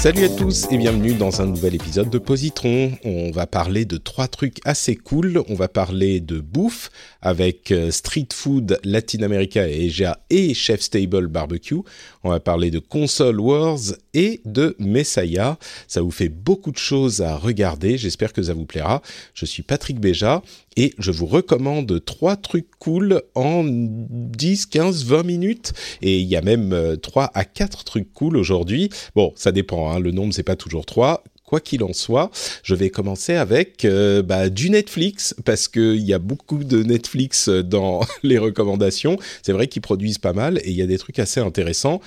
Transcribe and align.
Salut 0.00 0.24
à 0.24 0.30
tous 0.30 0.66
et 0.70 0.78
bienvenue 0.78 1.12
dans 1.12 1.42
un 1.42 1.46
nouvel 1.46 1.74
épisode 1.74 2.08
de 2.08 2.16
Positron. 2.16 2.92
On 3.04 3.30
va 3.32 3.46
parler 3.46 3.84
de 3.84 3.98
trois 3.98 4.28
trucs 4.28 4.56
assez 4.64 4.96
cool. 4.96 5.42
On 5.46 5.54
va 5.54 5.68
parler 5.68 6.20
de 6.20 6.40
bouffe 6.40 6.88
avec 7.20 7.70
euh, 7.70 7.90
Street 7.90 8.28
Food 8.32 8.80
Latin 8.82 9.22
America 9.22 9.68
et 9.68 9.88
Asia 9.88 10.18
et 10.30 10.54
Chef 10.54 10.80
Stable 10.80 11.26
Barbecue. 11.26 11.82
On 12.22 12.30
va 12.30 12.40
parler 12.40 12.70
de 12.70 12.78
Console 12.78 13.40
Wars 13.40 13.78
et 14.12 14.42
de 14.44 14.76
Messiah. 14.78 15.58
Ça 15.88 16.02
vous 16.02 16.10
fait 16.10 16.28
beaucoup 16.28 16.70
de 16.70 16.76
choses 16.76 17.22
à 17.22 17.36
regarder. 17.36 17.96
J'espère 17.96 18.34
que 18.34 18.42
ça 18.42 18.52
vous 18.52 18.66
plaira. 18.66 19.00
Je 19.32 19.46
suis 19.46 19.62
Patrick 19.62 19.98
Béja 19.98 20.42
et 20.76 20.92
je 20.98 21.12
vous 21.12 21.24
recommande 21.24 22.04
trois 22.04 22.36
trucs 22.36 22.70
cool 22.78 23.22
en 23.34 23.64
10, 23.64 24.66
15, 24.66 25.04
20 25.06 25.22
minutes. 25.22 25.72
Et 26.02 26.18
il 26.18 26.28
y 26.28 26.36
a 26.36 26.42
même 26.42 26.74
euh, 26.74 26.96
trois 26.96 27.30
à 27.32 27.46
quatre 27.46 27.84
trucs 27.84 28.12
cool 28.12 28.36
aujourd'hui. 28.36 28.90
Bon, 29.14 29.32
ça 29.34 29.50
dépend, 29.50 29.90
hein, 29.90 29.98
le 29.98 30.10
nombre 30.10 30.34
c'est 30.34 30.42
pas 30.42 30.56
toujours 30.56 30.84
trois. 30.84 31.24
Quoi 31.50 31.58
qu'il 31.58 31.82
en 31.82 31.92
soit, 31.92 32.30
je 32.62 32.76
vais 32.76 32.90
commencer 32.90 33.34
avec 33.34 33.84
euh, 33.84 34.22
bah, 34.22 34.50
du 34.50 34.70
Netflix 34.70 35.34
parce 35.44 35.66
qu'il 35.66 35.96
y 35.96 36.14
a 36.14 36.20
beaucoup 36.20 36.62
de 36.62 36.84
Netflix 36.84 37.48
dans 37.48 38.02
les 38.22 38.38
recommandations. 38.38 39.18
C'est 39.42 39.50
vrai 39.50 39.66
qu'ils 39.66 39.82
produisent 39.82 40.18
pas 40.18 40.32
mal 40.32 40.58
et 40.58 40.70
il 40.70 40.76
y 40.76 40.82
a 40.82 40.86
des 40.86 40.96
trucs 40.96 41.18
assez 41.18 41.40
intéressants. 41.40 42.00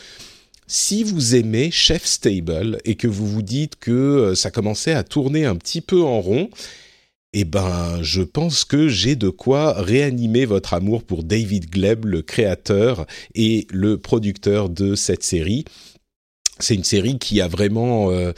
Si 0.66 1.04
vous 1.04 1.36
aimez 1.36 1.72
Chef 1.72 2.06
Stable 2.06 2.78
et 2.86 2.96
que 2.96 3.10
vous 3.10 3.28
vous 3.28 3.42
dites 3.42 3.76
que 3.76 3.92
euh, 3.92 4.34
ça 4.34 4.50
commençait 4.50 4.94
à 4.94 5.04
tourner 5.04 5.44
un 5.44 5.58
petit 5.58 5.82
peu 5.82 6.02
en 6.02 6.22
rond, 6.22 6.50
eh 7.34 7.44
ben, 7.44 8.02
je 8.02 8.22
pense 8.22 8.64
que 8.64 8.88
j'ai 8.88 9.18
de 9.18 9.28
quoi 9.28 9.73
réanimer 9.73 10.46
votre 10.46 10.73
amour 10.73 11.04
pour 11.04 11.26
David 11.26 11.70
Gleb, 11.70 12.06
le 12.06 12.22
créateur 12.22 13.06
et 13.36 13.68
le 13.72 13.98
producteur 13.98 14.70
de 14.70 14.95
cette 14.95 15.23
série. 15.23 15.66
C'est 16.59 16.76
une 16.76 16.84
série 16.84 17.18
qui 17.18 17.42
a 17.42 17.48
vraiment, 17.48 18.12
euh, 18.12 18.32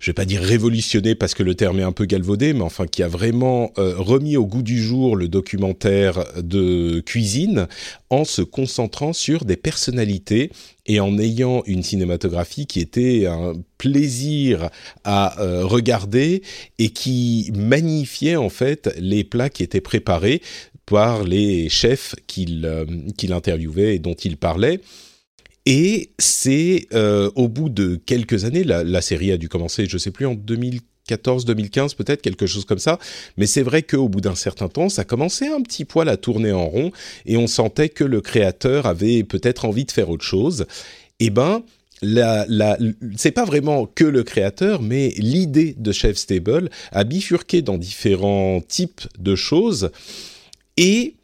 je 0.00 0.10
vais 0.10 0.14
pas 0.14 0.24
dire 0.24 0.42
révolutionné 0.42 1.14
parce 1.14 1.34
que 1.34 1.44
le 1.44 1.54
terme 1.54 1.78
est 1.78 1.84
un 1.84 1.92
peu 1.92 2.04
galvaudé, 2.04 2.52
mais 2.52 2.62
enfin 2.62 2.86
qui 2.86 3.02
a 3.02 3.08
vraiment 3.08 3.72
euh, 3.78 3.94
remis 3.96 4.36
au 4.36 4.44
goût 4.44 4.62
du 4.62 4.82
jour 4.82 5.14
le 5.14 5.28
documentaire 5.28 6.24
de 6.42 7.00
cuisine 7.00 7.68
en 8.10 8.24
se 8.24 8.42
concentrant 8.42 9.12
sur 9.12 9.44
des 9.44 9.56
personnalités 9.56 10.50
et 10.86 11.00
en 11.00 11.18
ayant 11.18 11.62
une 11.66 11.82
cinématographie 11.82 12.66
qui 12.66 12.80
était 12.80 13.26
un 13.26 13.54
plaisir 13.78 14.68
à 15.04 15.40
euh, 15.40 15.64
regarder 15.64 16.42
et 16.78 16.90
qui 16.90 17.52
magnifiait 17.54 18.36
en 18.36 18.50
fait 18.50 18.92
les 18.98 19.24
plats 19.24 19.48
qui 19.48 19.62
étaient 19.62 19.80
préparés 19.80 20.42
par 20.86 21.24
les 21.24 21.68
chefs 21.68 22.14
qu'il 22.26 22.66
euh, 22.66 22.84
qu'il 23.16 23.32
interviewait 23.32 23.96
et 23.96 23.98
dont 23.98 24.14
il 24.14 24.36
parlait. 24.36 24.80
Et 25.66 26.10
c'est 26.18 26.86
euh, 26.92 27.30
au 27.36 27.48
bout 27.48 27.68
de 27.68 27.96
quelques 27.96 28.44
années, 28.44 28.64
la, 28.64 28.84
la, 28.84 29.00
série 29.00 29.32
a 29.32 29.36
dû 29.36 29.48
commencer, 29.48 29.86
je 29.88 29.96
sais 29.96 30.10
plus, 30.10 30.26
en 30.26 30.34
2014, 30.34 31.46
2015 31.46 31.94
peut-être, 31.94 32.20
quelque 32.20 32.46
chose 32.46 32.66
comme 32.66 32.78
ça. 32.78 32.98
Mais 33.38 33.46
c'est 33.46 33.62
vrai 33.62 33.82
qu'au 33.82 34.08
bout 34.08 34.20
d'un 34.20 34.34
certain 34.34 34.68
temps, 34.68 34.88
ça 34.88 35.04
commençait 35.04 35.48
un 35.48 35.62
petit 35.62 35.84
poil 35.84 36.08
à 36.08 36.16
tourner 36.16 36.52
en 36.52 36.66
rond 36.66 36.92
et 37.24 37.36
on 37.36 37.46
sentait 37.46 37.88
que 37.88 38.04
le 38.04 38.20
créateur 38.20 38.86
avait 38.86 39.24
peut-être 39.24 39.64
envie 39.64 39.86
de 39.86 39.92
faire 39.92 40.10
autre 40.10 40.24
chose. 40.24 40.66
Eh 41.18 41.30
ben, 41.30 41.62
la, 42.02 42.44
la, 42.48 42.76
c'est 43.16 43.30
pas 43.30 43.46
vraiment 43.46 43.86
que 43.86 44.04
le 44.04 44.22
créateur, 44.22 44.82
mais 44.82 45.14
l'idée 45.16 45.74
de 45.78 45.92
Chef 45.92 46.16
Stable 46.16 46.68
a 46.92 47.04
bifurqué 47.04 47.62
dans 47.62 47.78
différents 47.78 48.60
types 48.60 49.02
de 49.18 49.34
choses 49.34 49.90
et 50.76 51.14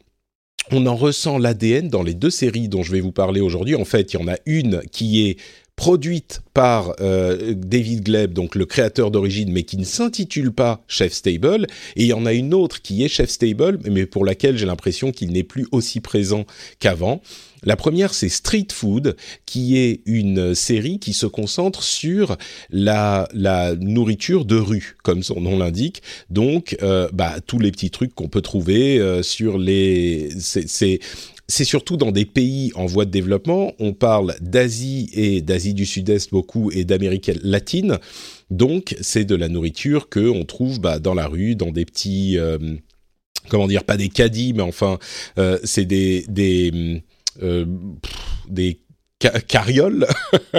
on 0.71 0.85
en 0.85 0.95
ressent 0.95 1.37
l'ADN 1.37 1.89
dans 1.89 2.03
les 2.03 2.13
deux 2.13 2.29
séries 2.29 2.69
dont 2.69 2.83
je 2.83 2.91
vais 2.91 3.01
vous 3.01 3.11
parler 3.11 3.41
aujourd'hui. 3.41 3.75
En 3.75 3.85
fait, 3.85 4.13
il 4.13 4.19
y 4.19 4.23
en 4.23 4.27
a 4.27 4.37
une 4.45 4.81
qui 4.91 5.27
est 5.27 5.37
produite 5.81 6.41
par 6.53 6.93
euh, 7.01 7.55
David 7.57 8.03
Gleb, 8.03 8.33
donc 8.33 8.53
le 8.53 8.67
créateur 8.67 9.09
d'origine, 9.09 9.51
mais 9.51 9.63
qui 9.63 9.77
ne 9.77 9.83
s'intitule 9.83 10.51
pas 10.51 10.83
Chef 10.87 11.11
Stable, 11.11 11.65
et 11.95 12.03
il 12.03 12.05
y 12.05 12.13
en 12.13 12.27
a 12.27 12.33
une 12.33 12.53
autre 12.53 12.83
qui 12.83 13.03
est 13.03 13.07
Chef 13.07 13.31
Stable, 13.31 13.79
mais 13.89 14.05
pour 14.05 14.23
laquelle 14.23 14.59
j'ai 14.59 14.67
l'impression 14.67 15.11
qu'il 15.11 15.31
n'est 15.31 15.41
plus 15.41 15.67
aussi 15.71 15.99
présent 15.99 16.45
qu'avant. 16.77 17.19
La 17.63 17.75
première, 17.75 18.13
c'est 18.13 18.29
Street 18.29 18.67
Food, 18.71 19.15
qui 19.47 19.77
est 19.77 20.01
une 20.05 20.53
série 20.53 20.99
qui 20.99 21.13
se 21.13 21.25
concentre 21.25 21.81
sur 21.81 22.37
la, 22.69 23.27
la 23.33 23.75
nourriture 23.75 24.45
de 24.45 24.57
rue, 24.57 24.97
comme 25.03 25.23
son 25.23 25.41
nom 25.41 25.57
l'indique. 25.57 26.03
Donc, 26.29 26.77
euh, 26.83 27.07
bah, 27.11 27.35
tous 27.45 27.57
les 27.57 27.71
petits 27.71 27.89
trucs 27.89 28.13
qu'on 28.13 28.29
peut 28.29 28.41
trouver 28.41 28.99
euh, 28.99 29.23
sur 29.23 29.57
les... 29.57 30.29
C'est 30.37 30.99
c'est 31.47 31.65
surtout 31.65 31.97
dans 31.97 32.11
des 32.11 32.25
pays 32.25 32.71
en 32.75 32.85
voie 32.85 33.05
de 33.05 33.11
développement. 33.11 33.73
On 33.79 33.93
parle 33.93 34.35
d'Asie 34.41 35.09
et 35.13 35.41
d'Asie 35.41 35.73
du 35.73 35.85
Sud-Est 35.85 36.31
beaucoup 36.31 36.71
et 36.71 36.85
d'Amérique 36.85 37.31
latine. 37.43 37.99
Donc, 38.49 38.95
c'est 39.01 39.25
de 39.25 39.35
la 39.35 39.49
nourriture 39.49 40.09
que 40.09 40.29
on 40.29 40.45
trouve 40.45 40.79
bah, 40.79 40.99
dans 40.99 41.13
la 41.13 41.27
rue, 41.27 41.55
dans 41.55 41.71
des 41.71 41.85
petits, 41.85 42.37
euh, 42.37 42.57
comment 43.49 43.67
dire, 43.67 43.83
pas 43.83 43.97
des 43.97 44.09
caddies, 44.09 44.53
mais 44.53 44.63
enfin, 44.63 44.99
euh, 45.37 45.57
c'est 45.63 45.85
des 45.85 46.25
des 46.27 47.01
euh, 47.41 47.65
des 48.47 48.81
carrioles 49.47 50.07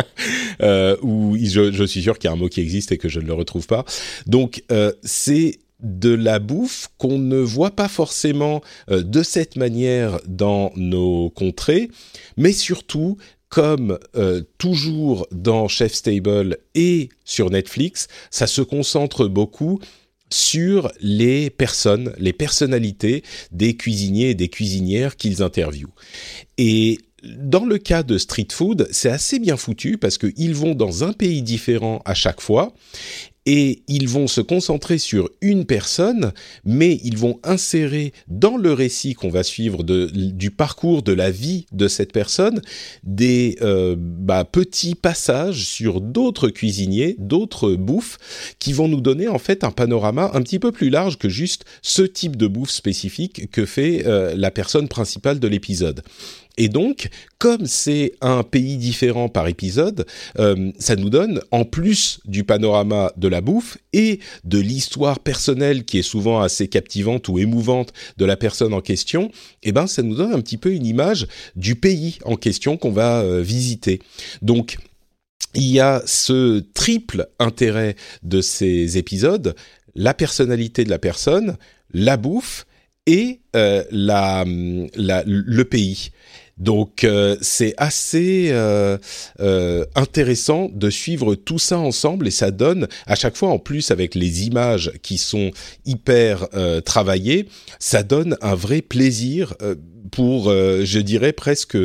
euh, 0.63 0.97
où 1.03 1.37
je, 1.37 1.85
suis 1.85 2.01
sûr 2.01 2.17
qu'il 2.19 2.29
y 2.29 2.31
a 2.31 2.33
un 2.35 2.39
mot 2.39 2.49
qui 2.49 2.61
existe 2.61 2.93
et 2.93 2.99
que 2.99 3.09
je 3.09 3.19
ne 3.19 3.27
le 3.27 3.33
retrouve 3.33 3.67
pas. 3.67 3.85
Donc 4.27 4.63
c'est 5.03 5.59
de 5.83 6.15
la 6.15 6.39
bouffe 6.39 6.89
qu'on 6.99 7.19
ne 7.19 7.39
voit 7.39 7.73
pas 7.73 7.89
forcément 7.89 8.63
euh, 8.91 9.03
de 9.03 9.23
cette 9.23 9.57
manière 9.57 10.21
dans 10.27 10.73
nos 10.77 11.31
contrées, 11.31 11.91
mais 12.37 12.53
surtout 12.53 13.17
comme 13.49 13.99
euh, 14.17 14.43
toujours 14.57 15.27
dans 15.31 15.69
Chef 15.69 15.93
Stable 15.93 16.57
et 16.75 17.11
sur 17.25 17.51
Netflix, 17.51 18.09
ça 18.31 18.47
se 18.47 18.63
concentre 18.63 19.27
beaucoup 19.29 19.79
sur 20.31 20.91
les 21.01 21.51
personnes, 21.51 22.15
les 22.17 22.33
personnalités 22.33 23.23
des 23.51 23.77
cuisiniers 23.77 24.31
et 24.31 24.35
des 24.35 24.49
cuisinières 24.49 25.17
qu'ils 25.17 25.43
interviewent. 25.43 25.93
Et 26.57 26.99
dans 27.23 27.65
le 27.65 27.79
cas 27.79 28.03
de 28.03 28.19
street 28.19 28.49
food, 28.51 28.89
c'est 28.91 29.11
assez 29.11 29.39
bien 29.39 29.57
foutu 29.57 29.99
parce 29.99 30.19
qu'ils 30.19 30.55
vont 30.55 30.75
dans 30.75 31.05
un 31.05 31.13
pays 31.13 31.43
différent 31.43 32.03
à 32.05 32.15
chaque 32.15 32.41
fois 32.41 32.73
et 33.47 33.83
ils 33.89 34.09
vont 34.09 34.27
se 34.27 34.41
concentrer 34.41 34.99
sur 34.99 35.29
une 35.41 35.65
personne, 35.65 36.33
mais 36.65 37.01
ils 37.03 37.19
vont 37.19 37.41
insérer 37.43 38.13
dans 38.29 38.57
le 38.57 38.73
récit 38.73 39.15
qu'on 39.15 39.31
va 39.31 39.43
suivre 39.43 39.83
de, 39.83 40.07
du 40.07 40.51
parcours 40.51 41.03
de 41.03 41.13
la 41.13 41.31
vie 41.31 41.67
de 41.73 41.89
cette 41.89 42.13
personne 42.13 42.61
des 43.03 43.57
euh, 43.63 43.97
bah, 43.99 44.45
petits 44.45 44.95
passages 44.95 45.65
sur 45.65 46.01
d'autres 46.01 46.49
cuisiniers, 46.49 47.17
d'autres 47.19 47.75
bouffes, 47.75 48.19
qui 48.59 48.73
vont 48.73 48.89
nous 48.89 49.01
donner 49.01 49.29
en 49.29 49.39
fait 49.39 49.65
un 49.65 49.71
panorama 49.71 50.31
un 50.35 50.43
petit 50.43 50.59
peu 50.59 50.71
plus 50.71 50.91
large 50.91 51.19
que 51.19 51.29
juste 51.29 51.65
ce 51.83 52.03
type 52.03 52.37
de 52.37 52.47
bouffe 52.47 52.71
spécifique 52.71 53.51
que 53.51 53.67
fait 53.67 54.07
euh, 54.07 54.35
la 54.37 54.51
personne 54.51 54.89
principale 54.89 55.41
de 55.41 55.49
l'épisode. 55.49 56.03
Et 56.59 56.69
donc, 56.69 57.09
comme 57.39 57.67
c'est 57.67 58.13
un 58.21 58.43
pays 58.43 58.77
différent 58.77 59.29
par 59.29 59.49
épisode, 59.49 60.07
euh, 60.39 60.71
ça 60.79 60.97
nous 60.97 61.09
donne, 61.09 61.41
en 61.51 61.65
plus 61.65 62.21
du 62.27 62.45
panorama 62.45 63.11
de 63.17 63.29
la 63.29 63.41
bouffe 63.41 63.79
et 63.93 64.21
de 64.45 64.59
l'histoire 64.59 65.21
personnelle 65.21 65.85
qui 65.85 65.99
est 65.99 66.03
souvent 66.03 66.41
assez 66.41 66.69
captivante 66.69 67.29
ou 67.29 67.39
émouvante 67.39 67.93
de 68.19 68.25
la 68.25 68.37
personne 68.37 68.75
en 68.75 68.81
question, 68.81 69.31
eh 69.63 69.73
ben, 69.73 69.87
ça 69.87 70.03
nous 70.03 70.15
donne 70.15 70.33
un 70.33 70.41
petit 70.41 70.59
peu 70.59 70.73
une 70.73 70.87
image 70.87 71.27
du 71.57 71.75
pays 71.75 72.19
en 72.25 72.37
question 72.37 72.77
qu'on 72.77 72.93
va 72.93 73.21
euh, 73.21 73.41
visiter. 73.41 74.01
Donc, 74.43 74.77
il 75.55 75.71
y 75.71 75.81
a 75.81 76.03
ce 76.07 76.61
triple 76.75 77.29
intérêt 77.39 77.97
de 78.23 78.41
ces 78.41 78.99
épisodes, 78.99 79.55
la 79.95 80.15
personnalité 80.15 80.85
de 80.85 80.91
la 80.91 80.99
personne, 80.99 81.57
la 81.93 82.17
bouffe 82.17 82.67
et 83.07 83.41
euh, 83.57 83.85
le 83.91 85.63
pays. 85.65 86.11
Donc 86.59 87.05
euh, 87.05 87.37
c'est 87.41 87.75
assez 87.77 88.49
euh, 88.51 88.99
euh, 89.41 89.85
intéressant 89.95 90.69
de 90.73 90.91
suivre 90.91 91.35
tout 91.35 91.59
ça 91.59 91.79
ensemble 91.79 92.29
et 92.29 92.31
ça 92.31 92.51
donne 92.51 92.89
à 93.07 93.15
chaque 93.15 93.37
fois 93.37 93.49
en 93.49 93.59
plus 93.59 93.91
avec 93.91 94.15
les 94.15 94.47
images 94.47 94.93
qui 95.03 95.19
sont 95.19 95.51
hyper 95.85 96.49
travaillées, 96.85 97.49
ça 97.79 98.03
donne 98.03 98.37
un 98.41 98.55
vrai 98.55 98.83
plaisir 98.83 99.55
pour, 100.11 100.49
euh, 100.49 100.83
je 100.85 100.99
dirais 100.99 101.33
presque 101.33 101.77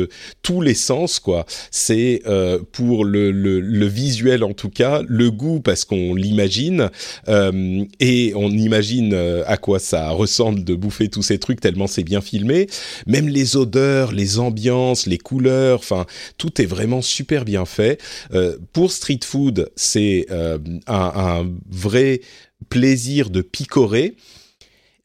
tous 0.42 0.60
les 0.60 0.74
sens, 0.74 1.20
quoi. 1.20 1.46
C'est 1.70 2.22
euh, 2.26 2.58
pour 2.72 3.04
le, 3.04 3.30
le, 3.30 3.60
le, 3.60 3.86
visuel 3.86 4.44
en 4.44 4.52
tout 4.52 4.68
cas, 4.70 5.02
le 5.06 5.30
goût 5.30 5.60
parce 5.60 5.84
qu'on 5.84 6.14
l'imagine 6.14 6.90
euh, 7.28 7.84
et 8.00 8.32
on 8.34 8.50
imagine 8.50 9.12
euh, 9.14 9.42
à 9.46 9.56
quoi 9.56 9.78
ça 9.78 10.10
ressemble 10.10 10.64
de 10.64 10.74
bouffer 10.74 11.08
tous 11.08 11.22
ces 11.22 11.38
trucs 11.38 11.60
tellement 11.60 11.86
c'est 11.86 12.04
bien 12.04 12.20
filmé. 12.20 12.66
Même 13.06 13.28
les 13.28 13.56
odeurs, 13.56 14.12
les 14.12 14.38
ambiances, 14.38 15.06
les 15.06 15.18
couleurs, 15.18 15.78
enfin 15.78 16.06
tout 16.36 16.60
est 16.60 16.66
vraiment 16.66 17.02
super 17.02 17.44
bien 17.44 17.64
fait. 17.64 18.00
Euh, 18.34 18.56
pour 18.72 18.92
street 18.92 19.20
food, 19.24 19.70
c'est 19.76 20.26
un, 20.30 20.58
un 20.86 21.50
vrai 21.70 22.20
plaisir 22.68 23.30
de 23.30 23.40
picorer 23.40 24.16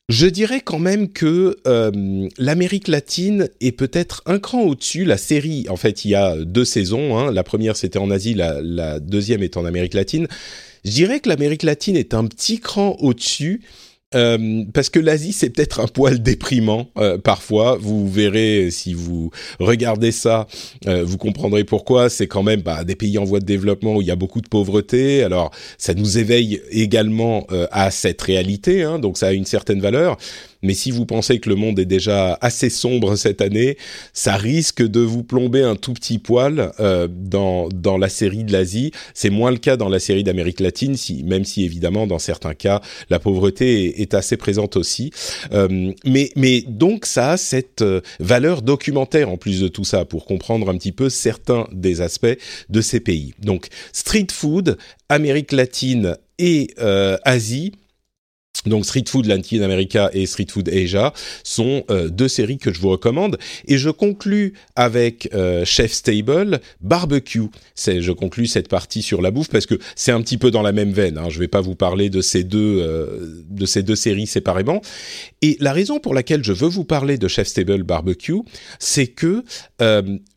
je 0.09 0.27
dirais 0.27 0.59
quand 0.59 0.79
même 0.79 1.11
que 1.11 1.55
euh, 1.65 2.27
l'Amérique 2.37 2.87
latine 2.87 3.49
est 3.61 3.71
peut-être 3.71 4.21
un 4.25 4.37
cran 4.37 4.61
au-dessus. 4.61 5.05
La 5.05 5.17
série, 5.17 5.65
en 5.69 5.77
fait, 5.77 6.03
il 6.03 6.11
y 6.11 6.15
a 6.15 6.35
deux 6.37 6.65
saisons. 6.65 7.17
Hein. 7.17 7.31
La 7.31 7.43
première, 7.43 7.77
c'était 7.77 7.99
en 7.99 8.11
Asie, 8.11 8.33
la, 8.33 8.61
la, 8.61 8.99
deuxième 8.99 9.43
est 9.43 9.55
en 9.55 9.65
Amérique 9.65 9.93
latine. 9.93 10.27
Je 10.83 10.91
dirais 10.91 11.21
que 11.21 11.29
l'Amérique 11.29 11.63
latine 11.63 11.95
est 11.95 12.13
un 12.13 12.25
petit 12.25 12.59
cran 12.59 12.97
au-dessus. 12.99 13.61
Euh, 14.15 14.63
parce 14.73 14.89
que 14.89 14.99
l'Asie 14.99 15.33
c'est 15.33 15.49
peut-être 15.49 15.79
un 15.79 15.87
poil 15.87 16.21
déprimant 16.21 16.89
euh, 16.97 17.17
parfois. 17.17 17.77
Vous 17.79 18.09
verrez 18.09 18.69
si 18.71 18.93
vous 18.93 19.31
regardez 19.59 20.11
ça, 20.11 20.47
euh, 20.87 21.03
vous 21.03 21.17
comprendrez 21.17 21.63
pourquoi. 21.63 22.09
C'est 22.09 22.27
quand 22.27 22.43
même 22.43 22.61
bah, 22.61 22.83
des 22.83 22.95
pays 22.95 23.17
en 23.17 23.23
voie 23.23 23.39
de 23.39 23.45
développement 23.45 23.95
où 23.95 24.01
il 24.01 24.07
y 24.07 24.11
a 24.11 24.15
beaucoup 24.15 24.41
de 24.41 24.47
pauvreté. 24.47 25.23
Alors 25.23 25.51
ça 25.77 25.93
nous 25.93 26.17
éveille 26.17 26.61
également 26.69 27.45
à 27.71 27.91
cette 27.91 28.21
réalité, 28.21 28.83
hein, 28.83 28.99
donc 28.99 29.17
ça 29.17 29.27
a 29.27 29.31
une 29.33 29.45
certaine 29.45 29.79
valeur. 29.79 30.17
Mais 30.63 30.73
si 30.73 30.91
vous 30.91 31.05
pensez 31.05 31.39
que 31.39 31.49
le 31.49 31.55
monde 31.55 31.77
est 31.79 31.85
déjà 31.85 32.37
assez 32.41 32.69
sombre 32.69 33.15
cette 33.15 33.41
année, 33.41 33.77
ça 34.13 34.35
risque 34.35 34.81
de 34.81 35.01
vous 35.01 35.23
plomber 35.23 35.61
un 35.61 35.75
tout 35.75 35.93
petit 35.93 36.17
poil 36.17 36.71
euh, 36.79 37.07
dans, 37.09 37.69
dans 37.69 37.97
la 37.97 38.09
série 38.09 38.43
de 38.43 38.51
l'Asie. 38.51 38.91
C'est 39.13 39.29
moins 39.29 39.51
le 39.51 39.57
cas 39.57 39.77
dans 39.77 39.89
la 39.89 39.99
série 39.99 40.23
d'Amérique 40.23 40.59
latine, 40.59 40.95
si, 40.95 41.23
même 41.23 41.45
si 41.45 41.63
évidemment 41.63 42.07
dans 42.07 42.19
certains 42.19 42.53
cas 42.53 42.81
la 43.09 43.19
pauvreté 43.19 44.01
est, 44.01 44.13
assez 44.13 44.37
présente 44.37 44.77
aussi. 44.77 45.11
Euh, 45.53 45.91
mais, 46.05 46.29
mais 46.35 46.61
donc 46.61 47.05
ça 47.05 47.31
a 47.31 47.37
cette 47.37 47.81
euh, 47.81 48.01
valeur 48.19 48.61
documentaire 48.61 49.29
en 49.29 49.37
plus 49.37 49.59
de 49.59 49.67
tout 49.67 49.83
ça 49.83 50.05
pour 50.05 50.25
comprendre 50.25 50.69
un 50.69 50.77
petit 50.77 50.91
peu 50.91 51.09
certains 51.09 51.67
des 51.71 52.01
aspects 52.01 52.37
de 52.69 52.81
ces 52.81 52.99
pays. 52.99 53.33
Donc 53.39 53.67
street 53.91 54.27
food, 54.31 54.77
Amérique 55.09 55.51
latine 55.51 56.17
et 56.39 56.67
euh, 56.79 57.17
Asie 57.23 57.73
donc 58.65 58.85
Street 58.85 59.03
Food 59.07 59.25
Latin 59.25 59.61
America 59.61 60.09
et 60.13 60.25
Street 60.25 60.47
Food 60.49 60.69
Asia 60.69 61.13
sont 61.43 61.83
euh, 61.89 62.09
deux 62.09 62.27
séries 62.27 62.57
que 62.57 62.73
je 62.73 62.79
vous 62.79 62.89
recommande 62.89 63.37
et 63.67 63.77
je 63.77 63.89
conclus 63.89 64.53
avec 64.75 65.29
euh, 65.33 65.65
Chef 65.65 65.91
Stable 65.91 66.61
Barbecue. 66.81 67.49
Je 67.77 68.11
conclus 68.11 68.47
cette 68.47 68.69
partie 68.69 69.01
sur 69.01 69.21
la 69.21 69.31
bouffe 69.31 69.49
parce 69.49 69.65
que 69.65 69.75
c'est 69.95 70.11
un 70.11 70.21
petit 70.21 70.37
peu 70.37 70.51
dans 70.51 70.61
la 70.61 70.71
même 70.71 70.91
veine. 70.91 71.17
Hein. 71.17 71.29
Je 71.29 71.39
vais 71.39 71.47
pas 71.47 71.61
vous 71.61 71.75
parler 71.75 72.09
de 72.09 72.21
ces 72.21 72.43
deux 72.43 72.79
euh, 72.81 73.43
de 73.49 73.65
ces 73.65 73.83
deux 73.83 73.95
séries 73.95 74.27
séparément. 74.27 74.81
Et 75.41 75.57
la 75.59 75.73
raison 75.73 75.99
pour 75.99 76.13
laquelle 76.13 76.43
je 76.43 76.53
veux 76.53 76.69
vous 76.69 76.85
parler 76.85 77.17
de 77.17 77.27
Chef 77.27 77.47
Stable 77.47 77.83
Barbecue, 77.83 78.41
c'est 78.79 79.07
que 79.07 79.43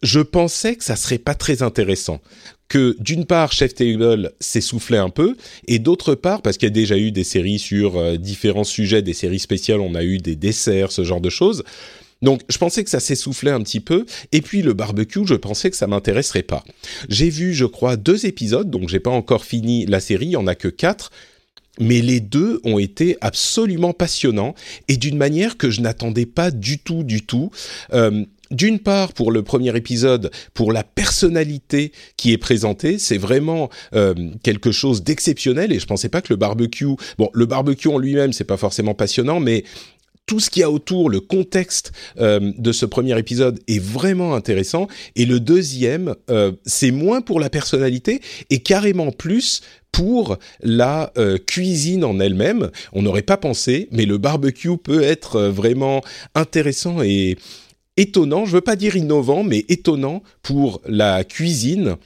je 0.02 0.20
pensais 0.20 0.74
que 0.74 0.82
ça 0.82 0.96
serait 0.96 1.18
pas 1.18 1.34
très 1.34 1.62
intéressant 1.62 2.20
que 2.68 2.96
d'une 3.00 3.24
part 3.24 3.52
Chef 3.52 3.74
Table 3.74 4.32
s'essoufflait 4.40 4.98
un 4.98 5.10
peu 5.10 5.36
et 5.68 5.78
d'autre 5.78 6.14
part 6.14 6.42
parce 6.42 6.56
qu'il 6.56 6.66
y 6.66 6.72
a 6.72 6.74
déjà 6.74 6.96
eu 6.96 7.12
des 7.12 7.24
séries 7.24 7.58
sur 7.58 7.96
euh, 7.96 8.16
différents 8.16 8.64
sujets, 8.64 9.02
des 9.02 9.14
séries 9.14 9.38
spéciales, 9.38 9.80
on 9.80 9.94
a 9.94 10.02
eu 10.02 10.18
des 10.18 10.36
desserts, 10.36 10.92
ce 10.92 11.04
genre 11.04 11.20
de 11.20 11.30
choses. 11.30 11.62
Donc 12.22 12.40
je 12.48 12.58
pensais 12.58 12.82
que 12.82 12.90
ça 12.90 13.00
s'essoufflait 13.00 13.50
un 13.50 13.62
petit 13.62 13.80
peu 13.80 14.06
et 14.32 14.40
puis 14.40 14.62
le 14.62 14.72
barbecue, 14.72 15.26
je 15.26 15.34
pensais 15.34 15.70
que 15.70 15.76
ça 15.76 15.86
m'intéresserait 15.86 16.42
pas. 16.42 16.64
J'ai 17.08 17.30
vu 17.30 17.54
je 17.54 17.66
crois 17.66 17.96
deux 17.96 18.26
épisodes 18.26 18.70
donc 18.70 18.88
j'ai 18.88 19.00
pas 19.00 19.10
encore 19.10 19.44
fini 19.44 19.86
la 19.86 20.00
série, 20.00 20.26
il 20.26 20.32
y 20.32 20.36
en 20.36 20.46
a 20.46 20.54
que 20.54 20.68
quatre 20.68 21.10
mais 21.78 22.00
les 22.00 22.20
deux 22.20 22.60
ont 22.64 22.78
été 22.78 23.16
absolument 23.20 23.92
passionnants 23.92 24.54
et 24.88 24.96
d'une 24.96 25.16
manière 25.16 25.56
que 25.56 25.70
je 25.70 25.80
n'attendais 25.80 26.26
pas 26.26 26.50
du 26.50 26.78
tout, 26.78 27.02
du 27.02 27.22
tout. 27.22 27.50
Euh, 27.92 28.24
d'une 28.50 28.78
part 28.78 29.12
pour 29.12 29.32
le 29.32 29.42
premier 29.42 29.76
épisode, 29.76 30.30
pour 30.54 30.72
la 30.72 30.84
personnalité 30.84 31.92
qui 32.16 32.32
est 32.32 32.38
présentée, 32.38 32.98
c'est 32.98 33.18
vraiment 33.18 33.70
euh, 33.94 34.14
quelque 34.42 34.72
chose 34.72 35.02
d'exceptionnel 35.02 35.72
et 35.72 35.78
je 35.78 35.86
pensais 35.86 36.08
pas 36.08 36.20
que 36.20 36.32
le 36.32 36.36
barbecue, 36.36 36.86
bon, 37.18 37.30
le 37.32 37.46
barbecue 37.46 37.88
en 37.88 37.98
lui-même 37.98 38.32
c'est 38.32 38.44
pas 38.44 38.56
forcément 38.56 38.94
passionnant, 38.94 39.40
mais 39.40 39.64
tout 40.26 40.40
ce 40.40 40.50
qu'il 40.50 40.60
y 40.60 40.64
a 40.64 40.70
autour, 40.70 41.08
le 41.08 41.20
contexte 41.20 41.92
euh, 42.18 42.52
de 42.58 42.72
ce 42.72 42.84
premier 42.84 43.16
épisode 43.16 43.60
est 43.68 43.78
vraiment 43.78 44.34
intéressant. 44.34 44.88
Et 45.14 45.24
le 45.24 45.38
deuxième, 45.38 46.16
euh, 46.30 46.50
c'est 46.64 46.90
moins 46.90 47.20
pour 47.20 47.38
la 47.38 47.48
personnalité 47.48 48.20
et 48.50 48.58
carrément 48.58 49.12
plus 49.12 49.62
pour 49.92 50.36
la 50.60 51.10
cuisine 51.46 52.04
en 52.04 52.20
elle-même. 52.20 52.70
On 52.92 53.00
n'aurait 53.00 53.22
pas 53.22 53.38
pensé, 53.38 53.88
mais 53.92 54.04
le 54.04 54.18
barbecue 54.18 54.76
peut 54.76 55.02
être 55.02 55.40
vraiment 55.44 56.02
intéressant 56.34 57.00
et 57.02 57.38
étonnant, 57.96 58.44
je 58.44 58.52
veux 58.52 58.60
pas 58.60 58.76
dire 58.76 58.96
innovant, 58.96 59.42
mais 59.42 59.64
étonnant 59.68 60.22
pour 60.42 60.80
la 60.86 61.24
cuisine 61.24 61.96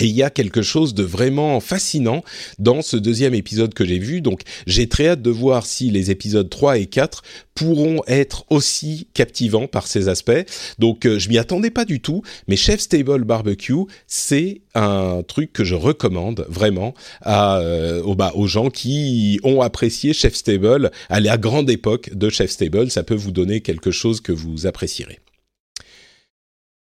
et 0.00 0.06
il 0.06 0.14
y 0.14 0.22
a 0.22 0.30
quelque 0.30 0.62
chose 0.62 0.94
de 0.94 1.02
vraiment 1.02 1.60
fascinant 1.60 2.22
dans 2.58 2.82
ce 2.82 2.96
deuxième 2.96 3.34
épisode 3.34 3.74
que 3.74 3.84
j'ai 3.84 3.98
vu. 3.98 4.20
Donc 4.20 4.42
j'ai 4.66 4.88
très 4.88 5.08
hâte 5.08 5.22
de 5.22 5.30
voir 5.30 5.66
si 5.66 5.90
les 5.90 6.10
épisodes 6.10 6.48
3 6.48 6.78
et 6.78 6.86
4 6.86 7.22
pourront 7.54 8.02
être 8.06 8.44
aussi 8.50 9.08
captivants 9.14 9.66
par 9.66 9.86
ces 9.88 10.08
aspects. 10.08 10.44
Donc 10.78 11.06
euh, 11.06 11.18
je 11.18 11.28
m'y 11.28 11.38
attendais 11.38 11.70
pas 11.70 11.84
du 11.84 12.00
tout, 12.00 12.22
mais 12.46 12.56
Chef 12.56 12.80
Stable 12.80 13.24
Barbecue, 13.24 13.86
c'est 14.06 14.60
un 14.74 15.22
truc 15.26 15.52
que 15.52 15.64
je 15.64 15.74
recommande 15.74 16.46
vraiment 16.48 16.94
à, 17.22 17.58
euh, 17.58 18.00
aux, 18.02 18.14
bah, 18.14 18.32
aux 18.36 18.46
gens 18.46 18.70
qui 18.70 19.40
ont 19.42 19.60
apprécié 19.60 20.12
Chef 20.12 20.34
Stable 20.34 20.92
à 21.08 21.18
la 21.18 21.36
grande 21.36 21.68
époque 21.70 22.10
de 22.14 22.30
Chef 22.30 22.50
Stable. 22.50 22.90
Ça 22.90 23.02
peut 23.02 23.16
vous 23.16 23.32
donner 23.32 23.60
quelque 23.60 23.90
chose 23.90 24.20
que 24.20 24.32
vous 24.32 24.66
apprécierez. 24.66 25.18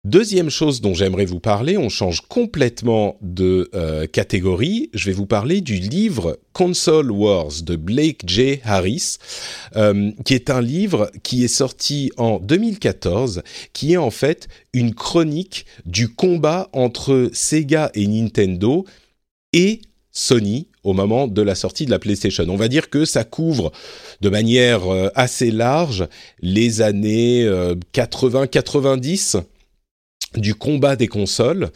Deuxième 0.07 0.49
chose 0.49 0.79
dont 0.79 0.93
j'aimerais 0.93 1.25
vous 1.25 1.41
parler, 1.41 1.77
on 1.77 1.89
change 1.89 2.21
complètement 2.21 3.17
de 3.21 3.69
euh, 3.75 4.07
catégorie. 4.07 4.89
Je 4.93 5.07
vais 5.07 5.11
vous 5.11 5.25
parler 5.25 5.59
du 5.59 5.73
livre 5.73 6.39
Console 6.53 7.11
Wars 7.11 7.51
de 7.61 7.75
Blake 7.75 8.21
J. 8.25 8.61
Harris, 8.63 9.17
euh, 9.75 10.11
qui 10.23 10.33
est 10.33 10.49
un 10.49 10.61
livre 10.61 11.11
qui 11.23 11.43
est 11.43 11.49
sorti 11.49 12.09
en 12.15 12.39
2014, 12.39 13.43
qui 13.73 13.91
est 13.91 13.97
en 13.97 14.09
fait 14.09 14.47
une 14.71 14.95
chronique 14.95 15.65
du 15.85 16.07
combat 16.07 16.69
entre 16.71 17.29
Sega 17.33 17.91
et 17.93 18.07
Nintendo 18.07 18.85
et 19.51 19.81
Sony 20.13 20.69
au 20.85 20.93
moment 20.93 21.27
de 21.27 21.41
la 21.41 21.53
sortie 21.53 21.85
de 21.85 21.91
la 21.91 21.99
PlayStation. 21.99 22.45
On 22.47 22.55
va 22.55 22.69
dire 22.69 22.89
que 22.89 23.03
ça 23.03 23.25
couvre 23.25 23.73
de 24.21 24.29
manière 24.29 24.89
euh, 24.89 25.09
assez 25.15 25.51
large 25.51 26.07
les 26.39 26.81
années 26.81 27.45
80-90 27.93 29.43
du 30.35 30.55
combat 30.55 30.95
des 30.95 31.07
consoles 31.07 31.69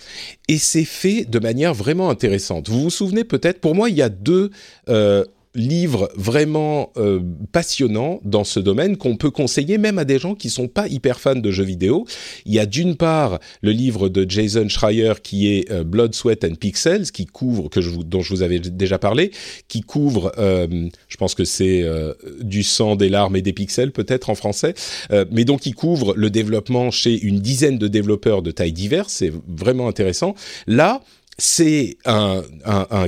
et 0.48 0.58
c'est 0.58 0.86
fait 0.86 1.26
de 1.26 1.40
manière 1.40 1.74
vraiment 1.74 2.10
intéressante. 2.10 2.70
Vous 2.70 2.84
vous 2.84 2.90
souvenez 2.90 3.24
peut-être, 3.24 3.60
pour 3.60 3.76
moi 3.76 3.90
il 3.90 3.96
y 3.96 4.02
a 4.02 4.10
deux 4.10 4.52
euh, 4.90 5.24
livre 5.56 6.10
vraiment 6.16 6.92
euh, 6.98 7.20
passionnant 7.52 8.20
dans 8.24 8.44
ce 8.44 8.60
domaine 8.60 8.98
qu'on 8.98 9.18
peut 9.18 9.32
conseiller 9.32 9.78
même 9.78 10.00
à 10.00 10.06
des 10.06 10.20
gens 10.20 10.36
qui 10.36 10.50
sont 10.50 10.68
pas 10.68 10.88
hyper 10.88 11.20
fans 11.20 11.36
de 11.36 11.52
jeux 11.52 11.64
vidéo. 11.64 12.06
Il 12.46 12.54
y 12.54 12.60
a 12.60 12.66
d'une 12.66 12.96
part 12.96 13.40
le 13.62 13.72
livre 13.72 14.10
de 14.10 14.30
Jason 14.30 14.68
Schreier 14.70 15.14
qui 15.22 15.54
est 15.54 15.72
euh, 15.72 15.84
Blood, 15.84 16.16
Sweat 16.16 16.44
and 16.44 16.56
Pixels 16.56 17.12
qui 17.12 17.26
couvre 17.26 17.70
que 17.70 17.82
je 17.82 17.92
dont 18.04 18.22
je 18.22 18.34
vous 18.34 18.42
avais 18.42 18.60
déjà 18.60 19.00
parlé, 19.00 19.32
qui 19.68 19.82
couvre, 19.82 20.32
euh, 20.38 20.90
je 21.08 21.18
pense 21.18 21.36
que 21.36 21.46
c'est 21.46 21.82
euh, 21.84 22.14
du 22.42 22.64
sang, 22.64 22.96
des 22.96 23.10
larmes 23.10 23.36
et 23.36 23.42
des 23.42 23.54
pixels 23.54 23.92
peut-être 23.92 24.30
en 24.30 24.36
français, 24.36 24.74
euh, 25.12 25.26
mais 25.32 25.46
donc 25.46 25.66
il 25.66 25.76
couvre 25.76 26.14
le 26.16 26.30
développement 26.30 26.92
chez 26.92 27.20
une 27.20 27.40
dizaine 27.40 27.78
de 27.78 27.88
développeurs 27.88 28.42
de 28.42 28.52
tailles 28.52 28.74
diverses. 28.74 29.14
C'est 29.14 29.32
vraiment 29.48 29.88
intéressant. 29.88 30.36
Là 30.68 31.02
c'est 31.38 31.98
un, 32.06 32.44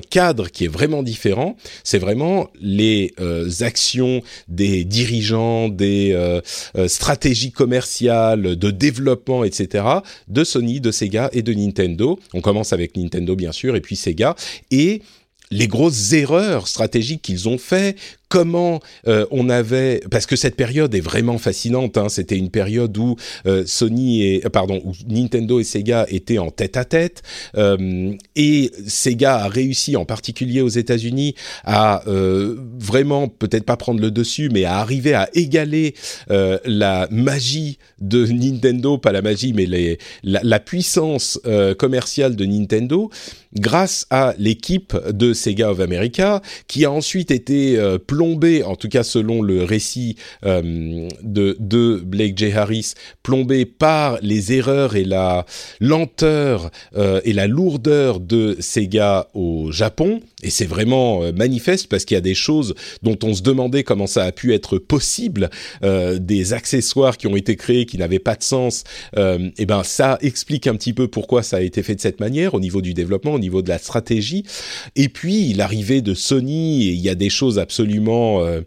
cadre 0.09 0.49
qui 0.49 0.65
est 0.65 0.69
vraiment 0.69 1.03
différent. 1.03 1.55
C'est 1.83 1.99
vraiment 1.99 2.49
les 2.59 3.13
euh, 3.19 3.49
actions 3.61 4.21
des 4.47 4.83
dirigeants, 4.83 5.69
des 5.69 6.11
euh, 6.13 6.41
euh, 6.77 6.87
stratégies 6.87 7.51
commerciales, 7.51 8.55
de 8.55 8.71
développement, 8.71 9.43
etc. 9.43 9.85
de 10.27 10.43
Sony, 10.43 10.79
de 10.79 10.91
Sega 10.91 11.29
et 11.33 11.41
de 11.41 11.53
Nintendo. 11.53 12.19
On 12.33 12.41
commence 12.41 12.73
avec 12.73 12.97
Nintendo 12.97 13.35
bien 13.35 13.51
sûr, 13.51 13.75
et 13.75 13.81
puis 13.81 13.95
Sega. 13.95 14.35
Et 14.71 15.01
les 15.53 15.67
grosses 15.67 16.13
erreurs 16.13 16.67
stratégiques 16.67 17.21
qu'ils 17.21 17.47
ont 17.47 17.57
fait, 17.57 17.95
comment 18.33 18.79
euh, 19.07 19.27
on 19.29 19.47
avait 19.47 20.01
parce 20.09 20.25
que 20.25 20.35
cette 20.35 20.55
période 20.55 20.95
est 20.95 21.01
vraiment 21.01 21.37
fascinante. 21.37 21.99
Hein, 21.99 22.09
C'était 22.09 22.35
une 22.35 22.49
période 22.49 22.97
où 22.97 23.15
euh, 23.45 23.63
Sony 23.67 24.23
et 24.23 24.43
euh, 24.43 24.49
pardon 24.49 24.81
où 24.83 24.93
Nintendo 25.07 25.59
et 25.59 25.63
Sega 25.63 26.07
étaient 26.09 26.39
en 26.39 26.49
tête 26.49 26.75
à 26.75 26.83
tête 26.83 27.21
et 28.35 28.71
Sega 28.87 29.35
a 29.35 29.47
réussi 29.47 29.95
en 29.95 30.05
particulier 30.05 30.61
aux 30.61 30.69
États-Unis 30.69 31.35
à 31.63 32.03
vraiment 32.07 33.27
peut-être 33.27 33.65
pas 33.65 33.77
prendre 33.77 33.99
le 33.99 34.09
dessus, 34.09 34.49
mais 34.51 34.63
à 34.63 34.77
arriver 34.77 35.13
à 35.13 35.29
égaler 35.33 35.93
la 36.27 37.07
magie 37.11 37.77
de 37.99 38.25
Nintendo, 38.25 38.97
pas 38.97 39.11
la 39.11 39.21
magie, 39.21 39.53
mais 39.53 39.65
les, 39.65 39.99
la, 40.23 40.39
la 40.43 40.59
puissance 40.59 41.39
commerciale 41.77 42.35
de 42.35 42.45
Nintendo. 42.45 43.11
Grâce 43.55 44.05
à 44.09 44.33
l'équipe 44.37 44.95
de 45.09 45.33
Sega 45.33 45.71
of 45.71 45.79
America, 45.79 46.41
qui 46.67 46.85
a 46.85 46.91
ensuite 46.91 47.31
été 47.31 47.77
euh, 47.77 47.97
plombée, 47.97 48.63
en 48.63 48.75
tout 48.75 48.89
cas 48.89 49.03
selon 49.03 49.41
le 49.41 49.63
récit 49.63 50.15
euh, 50.45 51.07
de, 51.21 51.55
de 51.59 52.01
Blake 52.03 52.37
J. 52.37 52.51
Harris, 52.53 52.93
plombée 53.21 53.65
par 53.65 54.17
les 54.21 54.53
erreurs 54.53 54.95
et 54.95 55.03
la 55.03 55.45
lenteur 55.79 56.71
euh, 56.95 57.21
et 57.23 57.33
la 57.33 57.47
lourdeur 57.47 58.19
de 58.19 58.57
Sega 58.59 59.29
au 59.33 59.71
Japon. 59.71 60.21
Et 60.41 60.49
c'est 60.49 60.65
vraiment 60.65 61.31
manifeste 61.31 61.87
parce 61.87 62.05
qu'il 62.05 62.15
y 62.15 62.17
a 62.17 62.21
des 62.21 62.35
choses 62.35 62.75
dont 63.01 63.17
on 63.23 63.33
se 63.33 63.41
demandait 63.41 63.83
comment 63.83 64.07
ça 64.07 64.23
a 64.23 64.31
pu 64.31 64.53
être 64.53 64.77
possible, 64.77 65.49
des 65.81 66.53
accessoires 66.53 67.17
qui 67.17 67.27
ont 67.27 67.35
été 67.37 67.55
créés 67.55 67.85
qui 67.85 67.97
n'avaient 67.97 68.19
pas 68.19 68.35
de 68.35 68.43
sens. 68.43 68.83
et 69.15 69.65
ben 69.65 69.83
ça 69.83 70.17
explique 70.21 70.67
un 70.67 70.75
petit 70.75 70.91
peu 70.91 71.07
pourquoi 71.07 71.43
ça 71.43 71.57
a 71.57 71.61
été 71.61 71.81
fait 71.81 71.95
de 71.95 72.01
cette 72.01 72.19
manière 72.19 72.53
au 72.53 72.59
niveau 72.59 72.81
du 72.81 72.93
développement, 72.93 73.39
niveau 73.43 73.61
de 73.61 73.69
la 73.69 73.77
stratégie. 73.77 74.43
Et 74.95 75.09
puis 75.09 75.53
l'arrivée 75.53 76.01
de 76.01 76.13
Sony, 76.13 76.87
il 76.87 76.99
y 76.99 77.09
a 77.09 77.15
des 77.15 77.29
choses 77.29 77.59
absolument 77.59 78.41
euh, 78.41 78.61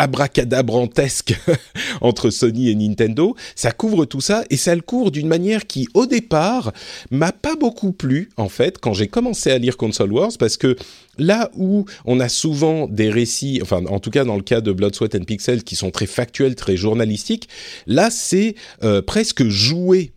abracadabrantesques 0.00 1.38
entre 2.00 2.30
Sony 2.30 2.70
et 2.70 2.74
Nintendo. 2.74 3.36
Ça 3.54 3.70
couvre 3.70 4.06
tout 4.06 4.22
ça 4.22 4.44
et 4.48 4.56
ça 4.56 4.74
le 4.74 4.80
couvre 4.80 5.10
d'une 5.10 5.28
manière 5.28 5.66
qui, 5.66 5.88
au 5.92 6.06
départ, 6.06 6.72
m'a 7.10 7.32
pas 7.32 7.54
beaucoup 7.54 7.92
plu 7.92 8.30
en 8.36 8.48
fait 8.48 8.78
quand 8.78 8.94
j'ai 8.94 9.08
commencé 9.08 9.50
à 9.50 9.58
lire 9.58 9.76
Console 9.76 10.12
Wars 10.12 10.32
parce 10.38 10.56
que 10.56 10.76
là 11.18 11.50
où 11.54 11.84
on 12.06 12.18
a 12.18 12.30
souvent 12.30 12.86
des 12.86 13.10
récits, 13.10 13.60
enfin 13.62 13.84
en 13.86 14.00
tout 14.00 14.10
cas 14.10 14.24
dans 14.24 14.36
le 14.36 14.42
cas 14.42 14.62
de 14.62 14.72
Blood, 14.72 14.94
Sweat 14.94 15.14
and 15.14 15.24
Pixels 15.24 15.64
qui 15.64 15.76
sont 15.76 15.90
très 15.90 16.06
factuels, 16.06 16.54
très 16.54 16.76
journalistiques, 16.76 17.48
là 17.86 18.10
c'est 18.10 18.54
euh, 18.82 19.02
presque 19.02 19.46
joué 19.48 20.12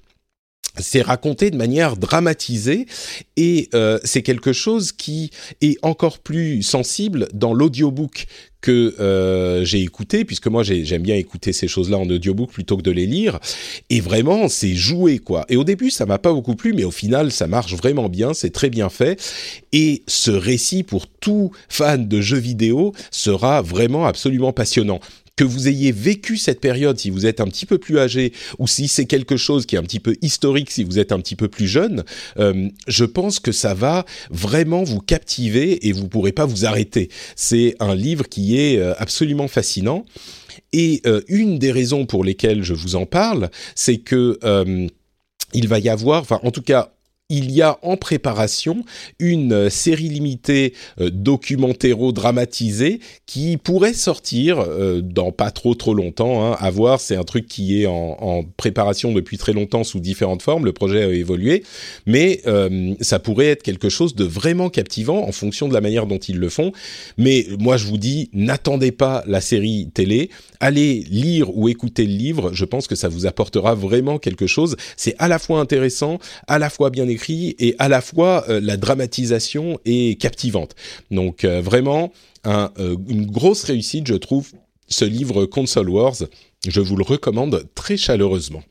c'est 0.79 1.01
raconté 1.01 1.51
de 1.51 1.57
manière 1.57 1.97
dramatisée 1.97 2.87
et 3.37 3.69
euh, 3.73 3.99
c'est 4.03 4.23
quelque 4.23 4.53
chose 4.53 4.91
qui 4.91 5.29
est 5.61 5.77
encore 5.83 6.19
plus 6.19 6.63
sensible 6.63 7.27
dans 7.33 7.53
l'audiobook 7.53 8.25
que 8.59 8.95
euh, 9.01 9.65
j'ai 9.65 9.81
écouté, 9.81 10.23
puisque 10.23 10.47
moi 10.47 10.63
j'aime 10.63 11.01
bien 11.01 11.15
écouter 11.15 11.51
ces 11.51 11.67
choses-là 11.67 11.97
en 11.97 12.09
audiobook 12.09 12.49
plutôt 12.49 12.77
que 12.77 12.81
de 12.81 12.91
les 12.91 13.05
lire. 13.05 13.39
Et 13.89 13.99
vraiment, 13.99 14.47
c'est 14.47 14.73
joué 14.73 15.19
quoi. 15.19 15.45
Et 15.49 15.57
au 15.57 15.65
début, 15.65 15.89
ça 15.91 16.05
m'a 16.05 16.17
pas 16.17 16.31
beaucoup 16.31 16.55
plu, 16.55 16.71
mais 16.73 16.85
au 16.85 16.91
final, 16.91 17.31
ça 17.33 17.45
marche 17.45 17.75
vraiment 17.75 18.07
bien, 18.07 18.33
c'est 18.33 18.51
très 18.51 18.69
bien 18.69 18.89
fait. 18.89 19.21
Et 19.73 20.03
ce 20.07 20.31
récit 20.31 20.83
pour 20.83 21.07
tout 21.07 21.51
fan 21.67 22.07
de 22.07 22.21
jeux 22.21 22.37
vidéo 22.37 22.93
sera 23.11 23.61
vraiment 23.61 24.05
absolument 24.05 24.53
passionnant 24.53 25.01
que 25.35 25.43
vous 25.43 25.67
ayez 25.67 25.91
vécu 25.91 26.37
cette 26.37 26.59
période 26.59 26.99
si 26.99 27.09
vous 27.09 27.25
êtes 27.25 27.39
un 27.39 27.47
petit 27.47 27.65
peu 27.65 27.77
plus 27.77 27.97
âgé 27.97 28.33
ou 28.59 28.67
si 28.67 28.87
c'est 28.87 29.05
quelque 29.05 29.37
chose 29.37 29.65
qui 29.65 29.75
est 29.75 29.79
un 29.79 29.83
petit 29.83 29.99
peu 29.99 30.15
historique 30.21 30.69
si 30.69 30.83
vous 30.83 30.99
êtes 30.99 31.11
un 31.11 31.19
petit 31.19 31.35
peu 31.35 31.47
plus 31.47 31.67
jeune, 31.67 32.03
euh, 32.37 32.69
je 32.87 33.05
pense 33.05 33.39
que 33.39 33.51
ça 33.51 33.73
va 33.73 34.05
vraiment 34.29 34.83
vous 34.83 34.99
captiver 34.99 35.87
et 35.87 35.91
vous 35.91 36.07
pourrez 36.07 36.31
pas 36.31 36.45
vous 36.45 36.65
arrêter. 36.65 37.09
C'est 37.35 37.75
un 37.79 37.95
livre 37.95 38.27
qui 38.27 38.59
est 38.59 38.77
euh, 38.77 38.93
absolument 38.97 39.47
fascinant. 39.47 40.05
Et 40.71 41.01
euh, 41.05 41.21
une 41.27 41.59
des 41.59 41.71
raisons 41.71 42.05
pour 42.05 42.23
lesquelles 42.23 42.63
je 42.63 42.73
vous 42.73 42.95
en 42.95 43.05
parle, 43.05 43.49
c'est 43.75 43.97
que 43.97 44.39
il 45.53 45.67
va 45.67 45.77
y 45.77 45.89
avoir, 45.89 46.21
enfin 46.21 46.39
en 46.43 46.49
tout 46.49 46.63
cas 46.63 46.92
il 47.29 47.51
y 47.51 47.61
a 47.61 47.79
en 47.81 47.95
préparation 47.97 48.83
une 49.17 49.53
euh, 49.53 49.69
série 49.69 50.09
limitée 50.09 50.73
euh, 50.99 51.09
documentéro-dramatisée 51.09 52.99
qui 53.25 53.57
pourrait 53.57 53.93
sortir 53.93 54.59
euh, 54.59 55.01
dans 55.01 55.31
pas 55.31 55.49
trop 55.49 55.73
trop 55.73 55.93
longtemps. 55.93 56.45
Hein, 56.45 56.57
à 56.59 56.69
voir, 56.69 56.99
c'est 56.99 57.15
un 57.15 57.23
truc 57.23 57.47
qui 57.47 57.81
est 57.81 57.85
en, 57.87 58.43
préparation 58.57 59.13
depuis 59.13 59.37
très 59.37 59.53
longtemps 59.53 59.83
sous 59.83 59.99
différentes 59.99 60.41
formes. 60.41 60.65
Le 60.65 60.73
projet 60.73 61.03
a 61.03 61.07
évolué, 61.07 61.63
mais 62.05 62.41
ça 62.99 63.19
pourrait 63.19 63.47
être 63.47 63.63
quelque 63.63 63.89
chose 63.89 64.15
de 64.15 64.23
vraiment 64.23 64.69
captivant 64.69 65.27
en 65.27 65.31
fonction 65.31 65.67
de 65.67 65.73
la 65.73 65.81
manière 65.81 66.07
dont 66.07 66.17
ils 66.17 66.37
le 66.37 66.49
font. 66.49 66.71
Mais 67.17 67.47
moi, 67.59 67.77
je 67.77 67.85
vous 67.85 67.97
dis, 67.97 68.29
n'attendez 68.33 68.91
pas 68.91 69.23
la 69.27 69.41
série 69.41 69.89
télé. 69.93 70.29
Allez 70.63 71.03
lire 71.09 71.53
ou 71.57 71.67
écouter 71.67 72.05
le 72.05 72.13
livre. 72.13 72.53
Je 72.53 72.63
pense 72.63 72.87
que 72.87 72.95
ça 72.95 73.09
vous 73.09 73.25
apportera 73.25 73.75
vraiment 73.75 74.17
quelque 74.17 74.47
chose. 74.47 74.77
C'est 74.95 75.13
à 75.19 75.27
la 75.27 75.37
fois 75.37 75.59
intéressant, 75.59 76.19
à 76.47 76.57
la 76.57 76.69
fois 76.69 76.89
bien 76.89 77.05
écrit 77.09 77.53
et 77.59 77.75
à 77.79 77.89
la 77.89 77.99
fois 77.99 78.45
euh, 78.47 78.61
la 78.63 78.77
dramatisation 78.77 79.77
est 79.83 80.17
captivante. 80.21 80.73
Donc 81.11 81.43
euh, 81.43 81.59
vraiment 81.59 82.13
un, 82.45 82.71
euh, 82.79 82.95
une 83.09 83.25
grosse 83.25 83.65
réussite, 83.65 84.07
je 84.07 84.13
trouve, 84.13 84.51
ce 84.87 85.03
livre 85.03 85.45
Console 85.45 85.89
Wars. 85.89 86.15
Je 86.65 86.79
vous 86.79 86.95
le 86.95 87.03
recommande 87.03 87.65
très 87.75 87.97
chaleureusement. 87.97 88.63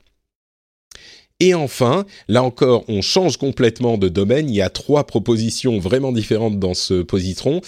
Et 1.44 1.54
enfin, 1.54 2.06
là 2.28 2.44
encore, 2.44 2.84
on 2.86 3.02
change 3.02 3.36
complètement 3.36 3.98
de 3.98 4.08
domaine. 4.08 4.48
Il 4.48 4.54
y 4.54 4.62
a 4.62 4.70
trois 4.70 5.08
propositions 5.08 5.80
vraiment 5.80 6.12
différentes 6.12 6.60
dans 6.60 6.72
ce 6.72 7.02
positron. 7.02 7.60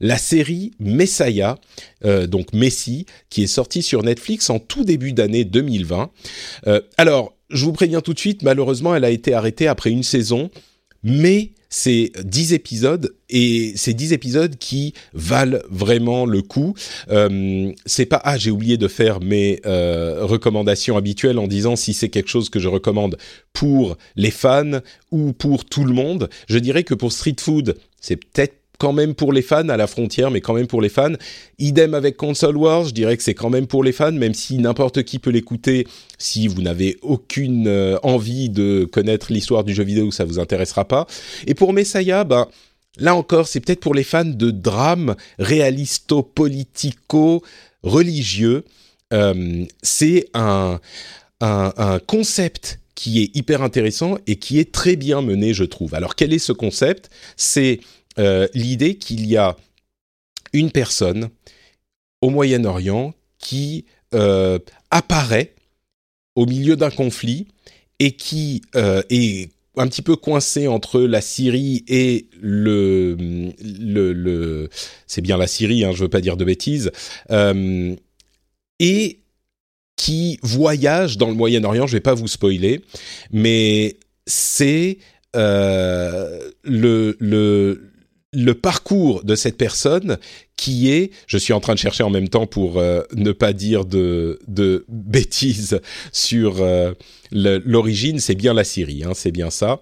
La 0.00 0.18
série 0.18 0.72
Messiah, 0.80 1.56
donc 2.02 2.52
Messi, 2.52 3.06
qui 3.28 3.44
est 3.44 3.46
sortie 3.46 3.82
sur 3.82 4.02
Netflix 4.02 4.50
en 4.50 4.58
tout 4.58 4.82
début 4.82 5.12
d'année 5.12 5.44
2020. 5.44 6.10
alors, 6.96 7.36
je 7.50 7.64
vous 7.64 7.72
préviens 7.72 8.00
tout 8.00 8.14
de 8.14 8.18
suite, 8.18 8.42
malheureusement, 8.42 8.96
elle 8.96 9.04
a 9.04 9.10
été 9.10 9.32
arrêtée 9.32 9.68
après 9.68 9.90
une 9.90 10.02
saison, 10.02 10.50
mais 11.02 11.52
c'est 11.70 12.10
dix 12.24 12.52
épisodes 12.52 13.14
et 13.30 13.72
c'est 13.76 13.94
dix 13.94 14.12
épisodes 14.12 14.56
qui 14.56 14.92
valent 15.14 15.60
vraiment 15.70 16.26
le 16.26 16.42
coup. 16.42 16.74
Euh, 17.10 17.72
c'est 17.86 18.06
pas 18.06 18.20
ah 18.24 18.36
j'ai 18.36 18.50
oublié 18.50 18.76
de 18.76 18.88
faire 18.88 19.20
mes 19.20 19.60
euh, 19.66 20.24
recommandations 20.24 20.96
habituelles 20.96 21.38
en 21.38 21.46
disant 21.46 21.76
si 21.76 21.94
c'est 21.94 22.08
quelque 22.08 22.28
chose 22.28 22.50
que 22.50 22.58
je 22.58 22.68
recommande 22.68 23.16
pour 23.52 23.96
les 24.16 24.32
fans 24.32 24.80
ou 25.12 25.32
pour 25.32 25.64
tout 25.64 25.84
le 25.84 25.94
monde. 25.94 26.28
Je 26.48 26.58
dirais 26.58 26.82
que 26.82 26.94
pour 26.94 27.12
Street 27.12 27.36
Food 27.38 27.76
c'est 28.00 28.16
peut-être 28.16 28.59
quand 28.80 28.94
même 28.94 29.14
pour 29.14 29.32
les 29.32 29.42
fans 29.42 29.68
à 29.68 29.76
la 29.76 29.86
frontière, 29.86 30.30
mais 30.30 30.40
quand 30.40 30.54
même 30.54 30.66
pour 30.66 30.80
les 30.80 30.88
fans. 30.88 31.12
Idem 31.58 31.92
avec 31.92 32.16
Console 32.16 32.56
Wars, 32.56 32.86
je 32.86 32.94
dirais 32.94 33.18
que 33.18 33.22
c'est 33.22 33.34
quand 33.34 33.50
même 33.50 33.66
pour 33.66 33.84
les 33.84 33.92
fans, 33.92 34.10
même 34.10 34.32
si 34.32 34.56
n'importe 34.56 35.02
qui 35.02 35.18
peut 35.18 35.28
l'écouter. 35.28 35.86
Si 36.16 36.48
vous 36.48 36.62
n'avez 36.62 36.96
aucune 37.02 37.68
euh, 37.68 37.98
envie 38.02 38.48
de 38.48 38.88
connaître 38.90 39.32
l'histoire 39.32 39.64
du 39.64 39.74
jeu 39.74 39.84
vidéo, 39.84 40.10
ça 40.10 40.24
vous 40.24 40.38
intéressera 40.38 40.86
pas. 40.86 41.06
Et 41.46 41.54
pour 41.54 41.74
Messiah, 41.74 42.24
ben 42.24 42.48
là 42.96 43.14
encore, 43.14 43.48
c'est 43.48 43.60
peut-être 43.60 43.80
pour 43.80 43.94
les 43.94 44.02
fans 44.02 44.24
de 44.24 44.50
drame 44.50 45.14
réalisto-politico 45.38 47.42
religieux. 47.82 48.64
Euh, 49.12 49.66
c'est 49.82 50.24
un, 50.32 50.80
un 51.40 51.98
concept 52.06 52.78
qui 52.94 53.22
est 53.22 53.36
hyper 53.36 53.62
intéressant 53.62 54.16
et 54.26 54.36
qui 54.36 54.58
est 54.58 54.72
très 54.72 54.96
bien 54.96 55.20
mené, 55.20 55.52
je 55.52 55.64
trouve. 55.64 55.94
Alors 55.94 56.14
quel 56.14 56.32
est 56.32 56.38
ce 56.38 56.52
concept? 56.52 57.10
C'est 57.36 57.80
euh, 58.18 58.48
l'idée 58.54 58.96
qu'il 58.96 59.26
y 59.26 59.36
a 59.36 59.56
une 60.52 60.72
personne 60.72 61.30
au 62.20 62.30
Moyen-Orient 62.30 63.14
qui 63.38 63.84
euh, 64.14 64.58
apparaît 64.90 65.54
au 66.34 66.44
milieu 66.46 66.76
d'un 66.76 66.90
conflit 66.90 67.46
et 67.98 68.12
qui 68.12 68.62
euh, 68.74 69.02
est 69.10 69.50
un 69.76 69.86
petit 69.86 70.02
peu 70.02 70.16
coincé 70.16 70.66
entre 70.66 71.00
la 71.00 71.20
Syrie 71.20 71.84
et 71.86 72.26
le, 72.40 73.16
c'est 75.06 75.20
bien 75.20 75.36
la 75.36 75.46
Syrie, 75.46 75.84
hein, 75.84 75.92
je 75.92 76.02
veux 76.02 76.08
pas 76.08 76.20
dire 76.20 76.36
de 76.36 76.44
bêtises, 76.44 76.90
et 78.80 79.20
qui 79.96 80.38
voyage 80.42 81.16
dans 81.18 81.28
le 81.28 81.34
Moyen-Orient. 81.34 81.86
Je 81.86 81.92
vais 81.92 82.00
pas 82.00 82.14
vous 82.14 82.26
spoiler, 82.26 82.82
mais 83.30 83.96
c'est 84.26 84.98
le 85.34 87.16
le 88.32 88.54
parcours 88.54 89.24
de 89.24 89.34
cette 89.34 89.56
personne 89.56 90.18
qui 90.56 90.90
est, 90.90 91.10
je 91.26 91.36
suis 91.36 91.52
en 91.52 91.60
train 91.60 91.74
de 91.74 91.78
chercher 91.78 92.04
en 92.04 92.10
même 92.10 92.28
temps 92.28 92.46
pour 92.46 92.78
euh, 92.78 93.02
ne 93.14 93.32
pas 93.32 93.52
dire 93.52 93.84
de, 93.84 94.38
bêtises 94.88 95.80
sur 96.12 96.60
euh, 96.60 96.92
l'origine, 97.32 98.20
c'est 98.20 98.34
bien 98.34 98.54
la 98.54 98.64
Syrie, 98.64 99.04
hein, 99.04 99.12
c'est 99.14 99.32
bien 99.32 99.50
ça. 99.50 99.80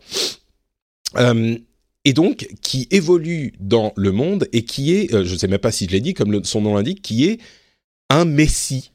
Euh, 1.17 1.57
et 2.05 2.13
donc, 2.13 2.49
qui 2.63 2.87
évolue 2.91 3.53
dans 3.61 3.93
le 3.97 4.13
monde 4.13 4.49
et 4.53 4.65
qui 4.65 4.95
est, 4.95 5.11
je 5.11 5.33
ne 5.33 5.39
sais 5.39 5.49
même 5.49 5.59
pas 5.59 5.73
si 5.73 5.87
je 5.87 5.91
l'ai 5.91 6.01
dit, 6.01 6.15
comme 6.15 6.43
son 6.45 6.63
nom 6.63 6.75
l'indique, 6.77 7.03
qui 7.03 7.27
est 7.27 7.39
un 8.09 8.25
messie. 8.25 8.93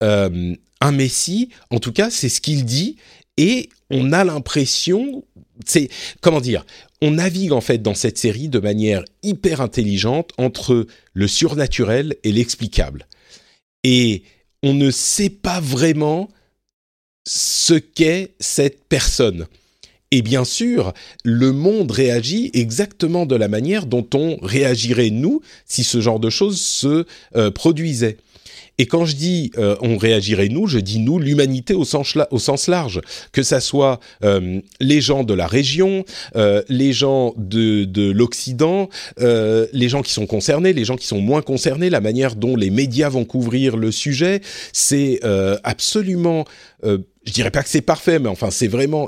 un 0.00 0.92
messie, 0.92 1.50
en 1.70 1.78
tout 1.78 1.92
cas, 1.92 2.08
c'est 2.08 2.30
ce 2.30 2.40
qu'il 2.40 2.64
dit, 2.64 2.96
et 3.36 3.68
on 3.90 4.12
a 4.12 4.24
l'impression, 4.24 5.24
c'est 5.66 5.88
comment 6.20 6.40
dire, 6.40 6.64
on 7.00 7.12
navigue 7.12 7.52
en 7.52 7.60
fait 7.60 7.78
dans 7.78 7.94
cette 7.94 8.18
série 8.18 8.48
de 8.48 8.58
manière 8.58 9.04
hyper 9.22 9.60
intelligente 9.60 10.30
entre 10.38 10.86
le 11.12 11.28
surnaturel 11.28 12.16
et 12.24 12.32
l'explicable. 12.32 13.06
Et 13.84 14.22
on 14.62 14.74
ne 14.74 14.90
sait 14.90 15.30
pas 15.30 15.60
vraiment 15.60 16.28
ce 17.26 17.74
qu'est 17.74 18.34
cette 18.40 18.84
personne. 18.88 19.46
Et 20.10 20.22
bien 20.22 20.44
sûr, 20.44 20.94
le 21.22 21.52
monde 21.52 21.90
réagit 21.90 22.50
exactement 22.54 23.26
de 23.26 23.36
la 23.36 23.48
manière 23.48 23.84
dont 23.84 24.06
on 24.14 24.38
réagirait 24.40 25.10
nous 25.10 25.42
si 25.66 25.84
ce 25.84 26.00
genre 26.00 26.18
de 26.18 26.30
choses 26.30 26.60
se 26.60 27.04
euh, 27.36 27.50
produisait. 27.50 28.16
Et 28.78 28.86
quand 28.86 29.04
je 29.04 29.16
dis 29.16 29.50
euh, 29.58 29.76
on 29.80 29.96
réagirait 29.96 30.48
nous, 30.48 30.66
je 30.66 30.78
dis 30.78 31.00
nous, 31.00 31.18
l'humanité 31.18 31.74
au 31.74 31.84
sens, 31.84 32.16
au 32.30 32.38
sens 32.38 32.68
large, 32.68 33.00
que 33.32 33.42
ça 33.42 33.60
soit 33.60 33.98
euh, 34.24 34.60
les 34.80 35.00
gens 35.00 35.24
de 35.24 35.34
la 35.34 35.46
région, 35.46 36.04
euh, 36.36 36.62
les 36.68 36.92
gens 36.92 37.34
de, 37.36 37.84
de 37.84 38.10
l'Occident, 38.10 38.88
les 39.18 39.88
gens 39.88 40.02
qui 40.02 40.12
sont 40.12 40.26
concernés, 40.26 40.72
les 40.72 40.84
gens 40.84 40.96
qui 40.96 41.06
sont 41.06 41.20
moins 41.20 41.42
concernés, 41.42 41.90
la 41.90 42.00
manière 42.00 42.36
dont 42.36 42.56
les 42.56 42.70
médias 42.70 43.08
vont 43.08 43.24
couvrir 43.24 43.76
le 43.76 43.90
sujet, 43.90 44.40
c'est 44.72 45.20
absolument 45.64 46.44
je 47.28 47.32
dirais 47.34 47.50
pas 47.50 47.62
que 47.62 47.68
c'est 47.68 47.82
parfait, 47.82 48.18
mais 48.18 48.28
enfin 48.28 48.50
c'est 48.50 48.68
vraiment 48.68 49.06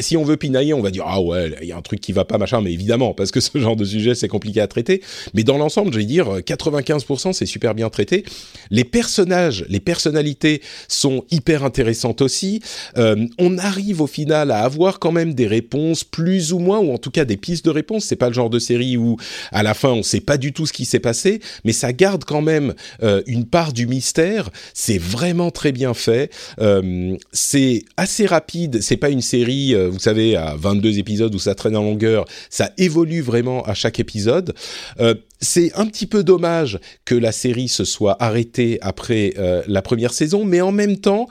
si 0.00 0.16
on 0.16 0.24
veut 0.24 0.36
pinailler, 0.36 0.74
on 0.74 0.82
va 0.82 0.90
dire 0.90 1.04
ah 1.06 1.20
ouais, 1.20 1.54
il 1.62 1.68
y 1.68 1.72
a 1.72 1.76
un 1.76 1.82
truc 1.82 2.00
qui 2.00 2.12
va 2.12 2.24
pas 2.24 2.36
machin, 2.36 2.60
mais 2.60 2.72
évidemment 2.72 3.14
parce 3.14 3.30
que 3.30 3.40
ce 3.40 3.56
genre 3.56 3.76
de 3.76 3.84
sujet 3.84 4.16
c'est 4.16 4.26
compliqué 4.26 4.60
à 4.60 4.66
traiter. 4.66 5.00
Mais 5.32 5.44
dans 5.44 5.58
l'ensemble, 5.58 5.92
je 5.92 5.98
vais 5.98 6.04
dire 6.04 6.26
95% 6.38 7.32
c'est 7.32 7.46
super 7.46 7.74
bien 7.74 7.88
traité. 7.88 8.24
Les 8.70 8.82
personnages, 8.82 9.64
les 9.68 9.78
personnalités 9.78 10.60
sont 10.88 11.24
hyper 11.30 11.62
intéressantes 11.62 12.20
aussi. 12.20 12.60
Euh, 12.96 13.26
on 13.38 13.58
arrive 13.58 14.00
au 14.00 14.08
final 14.08 14.50
à 14.50 14.64
avoir 14.64 14.98
quand 14.98 15.12
même 15.12 15.34
des 15.34 15.46
réponses 15.46 16.02
plus 16.02 16.52
ou 16.52 16.58
moins, 16.58 16.80
ou 16.80 16.92
en 16.92 16.98
tout 16.98 17.12
cas 17.12 17.24
des 17.24 17.36
pistes 17.36 17.64
de 17.64 17.70
réponses. 17.70 18.06
C'est 18.06 18.16
pas 18.16 18.28
le 18.28 18.34
genre 18.34 18.50
de 18.50 18.58
série 18.58 18.96
où 18.96 19.18
à 19.52 19.62
la 19.62 19.74
fin 19.74 19.90
on 19.90 20.02
sait 20.02 20.20
pas 20.20 20.36
du 20.36 20.52
tout 20.52 20.66
ce 20.66 20.72
qui 20.72 20.84
s'est 20.84 20.98
passé, 20.98 21.40
mais 21.64 21.72
ça 21.72 21.92
garde 21.92 22.24
quand 22.24 22.42
même 22.42 22.74
euh, 23.04 23.22
une 23.26 23.44
part 23.44 23.72
du 23.72 23.86
mystère. 23.86 24.50
C'est 24.74 24.98
vraiment 24.98 25.52
très 25.52 25.70
bien 25.70 25.94
fait. 25.94 26.32
Euh, 26.60 27.16
c'est 27.52 27.84
assez 27.98 28.24
rapide. 28.24 28.80
C'est 28.80 28.96
pas 28.96 29.10
une 29.10 29.20
série, 29.20 29.74
euh, 29.74 29.90
vous 29.90 29.98
savez, 29.98 30.36
à 30.36 30.56
22 30.56 30.98
épisodes 30.98 31.34
où 31.34 31.38
ça 31.38 31.54
traîne 31.54 31.76
en 31.76 31.82
longueur. 31.82 32.24
Ça 32.48 32.72
évolue 32.78 33.20
vraiment 33.20 33.62
à 33.64 33.74
chaque 33.74 34.00
épisode. 34.00 34.54
Euh, 35.00 35.14
c'est 35.38 35.70
un 35.74 35.84
petit 35.84 36.06
peu 36.06 36.24
dommage 36.24 36.80
que 37.04 37.14
la 37.14 37.30
série 37.30 37.68
se 37.68 37.84
soit 37.84 38.16
arrêtée 38.22 38.78
après 38.80 39.34
euh, 39.36 39.62
la 39.66 39.82
première 39.82 40.14
saison, 40.14 40.46
mais 40.46 40.62
en 40.62 40.72
même 40.72 40.96
temps, 40.96 41.28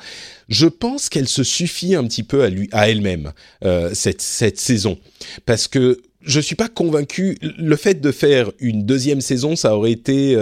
je 0.47 0.67
pense 0.67 1.09
qu'elle 1.09 1.27
se 1.27 1.43
suffit 1.43 1.95
un 1.95 2.03
petit 2.03 2.23
peu 2.23 2.43
à 2.43 2.49
lui, 2.49 2.69
à 2.71 2.87
elle-même 2.89 3.31
cette 3.93 4.21
cette 4.21 4.59
saison, 4.59 4.99
parce 5.45 5.67
que 5.67 6.01
je 6.23 6.39
suis 6.39 6.55
pas 6.55 6.67
convaincu. 6.67 7.37
Le 7.41 7.75
fait 7.77 8.01
de 8.01 8.11
faire 8.11 8.51
une 8.59 8.85
deuxième 8.85 9.21
saison, 9.21 9.55
ça 9.55 9.75
aurait 9.75 9.93
été 9.93 10.35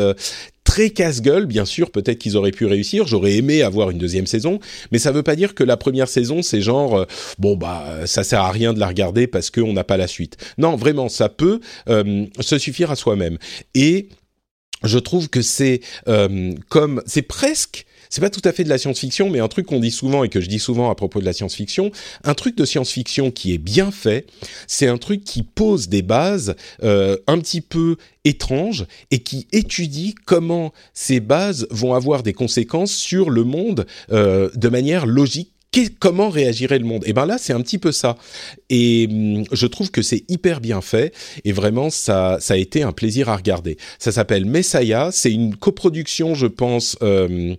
très 0.80 0.92
casse-gueule, 0.92 1.46
bien 1.46 1.66
sûr, 1.66 1.92
peut-être 1.92 2.20
qu'ils 2.20 2.38
auraient 2.38 2.52
pu 2.52 2.66
réussir. 2.66 3.06
J'aurais 3.06 3.34
aimé 3.34 3.64
avoir 3.64 3.90
une 3.90 3.98
deuxième 3.98 4.28
saison, 4.28 4.60
mais 4.94 4.98
ça 4.98 5.12
veut 5.12 5.24
pas 5.24 5.36
dire 5.36 5.54
que 5.54 5.66
la 5.66 5.76
première 5.76 6.08
saison, 6.08 6.42
c'est 6.42 6.62
genre, 6.62 7.00
euh, 7.00 7.06
bon, 7.38 7.58
bah, 7.58 7.84
ça 8.06 8.24
sert 8.24 8.40
à 8.40 8.52
rien 8.52 8.72
de 8.72 8.80
la 8.80 8.88
regarder 8.88 9.28
parce 9.28 9.50
qu'on 9.50 9.74
n'a 9.74 9.84
pas 9.84 9.98
la 9.98 10.08
suite. 10.08 10.38
Non, 10.58 10.78
vraiment, 10.78 11.10
ça 11.10 11.28
peut 11.28 11.60
euh, 11.90 12.26
se 12.40 12.58
suffire 12.58 12.92
à 12.92 12.96
soi-même. 12.96 13.38
Et 13.76 14.08
je 14.84 15.00
trouve 15.00 15.30
que 15.30 15.42
c'est 15.42 15.82
euh, 16.08 16.54
comme, 16.70 17.02
c'est 17.06 17.22
presque 17.22 17.86
c'est 18.10 18.22
pas 18.22 18.32
tout 18.32 18.42
à 18.44 18.52
fait 18.52 18.64
de 18.64 18.70
la 18.70 18.80
science-fiction, 18.80 19.30
mais 19.30 19.40
un 19.40 19.48
truc 19.48 19.68
qu'on 19.68 19.80
dit 19.80 19.92
souvent 19.92 20.24
et 20.24 20.30
que 20.30 20.42
je 20.42 20.48
dis 20.48 20.60
souvent 20.60 20.90
à 20.90 20.96
propos 20.96 21.20
de 21.20 21.26
la 21.26 21.34
science-fiction, 21.34 21.92
un 22.24 22.34
truc 22.34 22.58
de 22.58 22.66
science-fiction 22.66 23.30
qui 23.30 23.54
est 23.54 23.60
bien 23.60 23.92
fait, 23.92 24.26
c'est 24.68 24.88
un 24.88 24.98
truc 24.98 25.24
qui 25.24 25.44
pose 25.44 25.90
des 25.90 26.02
bases 26.02 26.56
euh, 26.84 27.18
un 27.28 27.38
petit 27.40 27.62
peu 27.62 27.98
étranges 28.26 28.88
et 29.12 29.20
qui 29.20 29.48
étudie 29.52 30.16
comment 30.26 30.74
ces 30.94 31.20
bases 31.20 31.68
vont 31.70 31.94
avoir 31.94 32.24
des 32.24 32.34
conséquences 32.34 32.94
sur 32.94 33.30
le 33.30 33.44
monde 33.44 33.86
euh, 34.12 34.50
de 34.56 34.70
manière 34.70 35.06
logique 35.06 35.54
comment 36.00 36.30
réagirait 36.30 36.80
le 36.80 36.86
monde? 36.86 37.04
Et 37.06 37.14
ben 37.14 37.26
là, 37.26 37.38
c'est 37.38 37.54
un 37.54 37.62
petit 37.62 37.78
peu 37.78 37.92
ça. 37.92 38.18
Et 38.70 39.08
hum, 39.10 39.44
je 39.52 39.68
trouve 39.68 39.92
que 39.92 40.02
c'est 40.02 40.24
hyper 40.30 40.62
bien 40.62 40.82
fait 40.82 41.14
et 41.44 41.52
vraiment 41.52 41.90
ça, 41.90 42.38
ça 42.40 42.56
a 42.56 42.58
été 42.58 42.84
un 42.84 42.92
plaisir 42.92 43.30
à 43.30 43.36
regarder. 43.36 43.78
Ça 44.00 44.12
s'appelle 44.12 44.46
Messiah. 44.46 45.10
C'est 45.12 45.32
une 45.32 45.56
coproduction, 45.56 46.36
je 46.36 46.48
pense, 46.48 46.98
euh, 47.02 47.56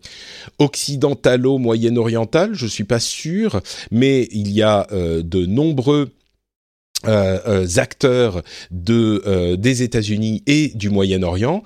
occidentalo-moyen-orientale. 0.59 2.51
Je 2.55 2.67
suis 2.67 2.85
pas 2.85 3.01
sûr, 3.01 3.61
mais 3.91 4.29
il 4.33 4.51
y 4.51 4.63
a 4.63 4.87
euh, 4.93 5.23
de 5.23 5.47
nombreux 5.47 6.11
euh, 7.09 7.39
euh, 7.47 7.67
acteurs 7.79 8.43
de 8.71 9.23
euh, 9.27 9.57
des 9.57 9.83
États-Unis 9.83 10.43
et 10.47 10.69
du 10.75 10.91
Moyen-Orient 10.91 11.63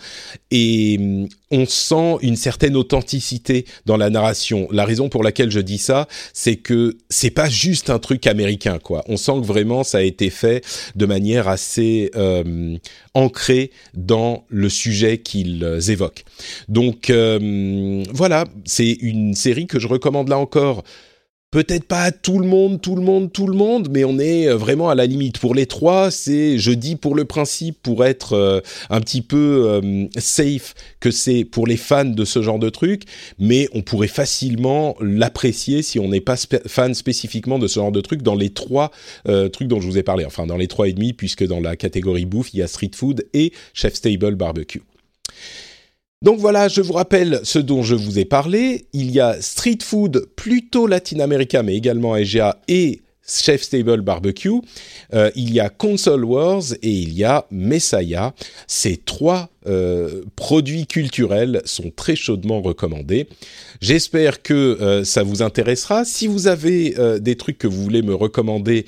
et 0.52 0.96
mm, 0.96 1.26
on 1.50 1.66
sent 1.66 2.18
une 2.22 2.36
certaine 2.36 2.76
authenticité 2.76 3.64
dans 3.84 3.96
la 3.96 4.10
narration. 4.10 4.68
La 4.70 4.84
raison 4.84 5.08
pour 5.08 5.24
laquelle 5.24 5.50
je 5.50 5.58
dis 5.58 5.78
ça, 5.78 6.06
c'est 6.32 6.54
que 6.54 6.98
c'est 7.10 7.30
pas 7.30 7.48
juste 7.48 7.90
un 7.90 7.98
truc 7.98 8.28
américain 8.28 8.78
quoi. 8.78 9.02
On 9.08 9.16
sent 9.16 9.32
que 9.40 9.46
vraiment 9.46 9.82
ça 9.82 9.98
a 9.98 10.02
été 10.02 10.30
fait 10.30 10.64
de 10.94 11.04
manière 11.04 11.48
assez 11.48 12.12
ancrée 13.14 13.72
dans 13.94 14.44
le 14.48 14.68
sujet 14.68 15.18
qu'ils 15.18 15.64
évoquent. 15.88 16.24
Donc 16.68 17.10
voilà, 18.12 18.44
c'est 18.64 18.92
une 19.00 19.34
série 19.34 19.66
que 19.66 19.80
je 19.80 19.88
recommande 19.88 20.28
là 20.28 20.38
encore 20.38 20.84
peut-être 21.54 21.84
pas 21.84 22.10
tout 22.10 22.40
le 22.40 22.48
monde, 22.48 22.80
tout 22.80 22.96
le 22.96 23.02
monde, 23.02 23.32
tout 23.32 23.46
le 23.46 23.54
monde, 23.54 23.86
mais 23.88 24.02
on 24.02 24.18
est 24.18 24.48
euh, 24.48 24.56
vraiment 24.56 24.90
à 24.90 24.96
la 24.96 25.06
limite. 25.06 25.38
Pour 25.38 25.54
les 25.54 25.66
trois, 25.66 26.10
c'est, 26.10 26.58
je 26.58 26.72
dis 26.72 26.96
pour 26.96 27.14
le 27.14 27.26
principe, 27.26 27.80
pour 27.80 28.04
être 28.04 28.32
euh, 28.32 28.60
un 28.90 29.00
petit 29.00 29.22
peu 29.22 29.68
euh, 29.68 30.06
safe, 30.18 30.74
que 30.98 31.12
c'est 31.12 31.44
pour 31.44 31.68
les 31.68 31.76
fans 31.76 32.06
de 32.06 32.24
ce 32.24 32.42
genre 32.42 32.58
de 32.58 32.70
truc, 32.70 33.02
mais 33.38 33.68
on 33.72 33.82
pourrait 33.82 34.08
facilement 34.08 34.96
l'apprécier 35.00 35.82
si 35.82 36.00
on 36.00 36.08
n'est 36.08 36.20
pas 36.20 36.34
fan 36.66 36.92
spécifiquement 36.92 37.60
de 37.60 37.68
ce 37.68 37.78
genre 37.78 37.92
de 37.92 38.00
truc 38.00 38.22
dans 38.22 38.34
les 38.34 38.50
trois 38.50 38.90
trucs 39.52 39.68
dont 39.68 39.80
je 39.80 39.86
vous 39.86 39.98
ai 39.98 40.02
parlé. 40.02 40.24
Enfin, 40.24 40.46
dans 40.46 40.56
les 40.56 40.66
trois 40.66 40.88
et 40.88 40.92
demi, 40.92 41.12
puisque 41.12 41.46
dans 41.46 41.60
la 41.60 41.76
catégorie 41.76 42.24
bouffe, 42.24 42.52
il 42.52 42.58
y 42.58 42.62
a 42.62 42.66
street 42.66 42.90
food 42.96 43.26
et 43.32 43.52
chef 43.74 43.94
stable 43.94 44.34
barbecue. 44.34 44.82
Donc 46.24 46.38
voilà, 46.38 46.68
je 46.68 46.80
vous 46.80 46.94
rappelle 46.94 47.40
ce 47.42 47.58
dont 47.58 47.82
je 47.82 47.94
vous 47.94 48.18
ai 48.18 48.24
parlé. 48.24 48.86
Il 48.94 49.10
y 49.10 49.20
a 49.20 49.42
Street 49.42 49.76
Food 49.82 50.26
plutôt 50.36 50.86
latino-américain, 50.86 51.62
mais 51.62 51.76
également 51.76 52.16
EGA 52.16 52.62
et 52.66 53.02
Chef 53.28 53.60
Stable 53.60 54.00
Barbecue. 54.00 54.62
Euh, 55.12 55.30
il 55.36 55.52
y 55.52 55.60
a 55.60 55.68
Console 55.68 56.24
Wars 56.24 56.62
et 56.80 56.88
il 56.88 57.12
y 57.12 57.24
a 57.24 57.46
Messiah. 57.50 58.32
Ces 58.66 58.96
trois 58.96 59.50
euh, 59.66 60.22
produits 60.34 60.86
culturels 60.86 61.60
sont 61.66 61.92
très 61.94 62.16
chaudement 62.16 62.62
recommandés. 62.62 63.28
J'espère 63.82 64.40
que 64.40 64.54
euh, 64.54 65.04
ça 65.04 65.24
vous 65.24 65.42
intéressera. 65.42 66.06
Si 66.06 66.26
vous 66.26 66.46
avez 66.46 66.94
des 67.20 67.36
trucs 67.36 67.58
que 67.58 67.66
vous 67.66 67.82
voulez 67.82 68.00
me 68.00 68.14
recommander, 68.14 68.86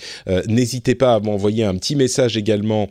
n'hésitez 0.48 0.94
pas 0.94 1.16
à 1.16 1.20
m'envoyer 1.20 1.64
un 1.64 1.74
petit 1.74 1.96
message 1.96 2.38
également 2.38 2.88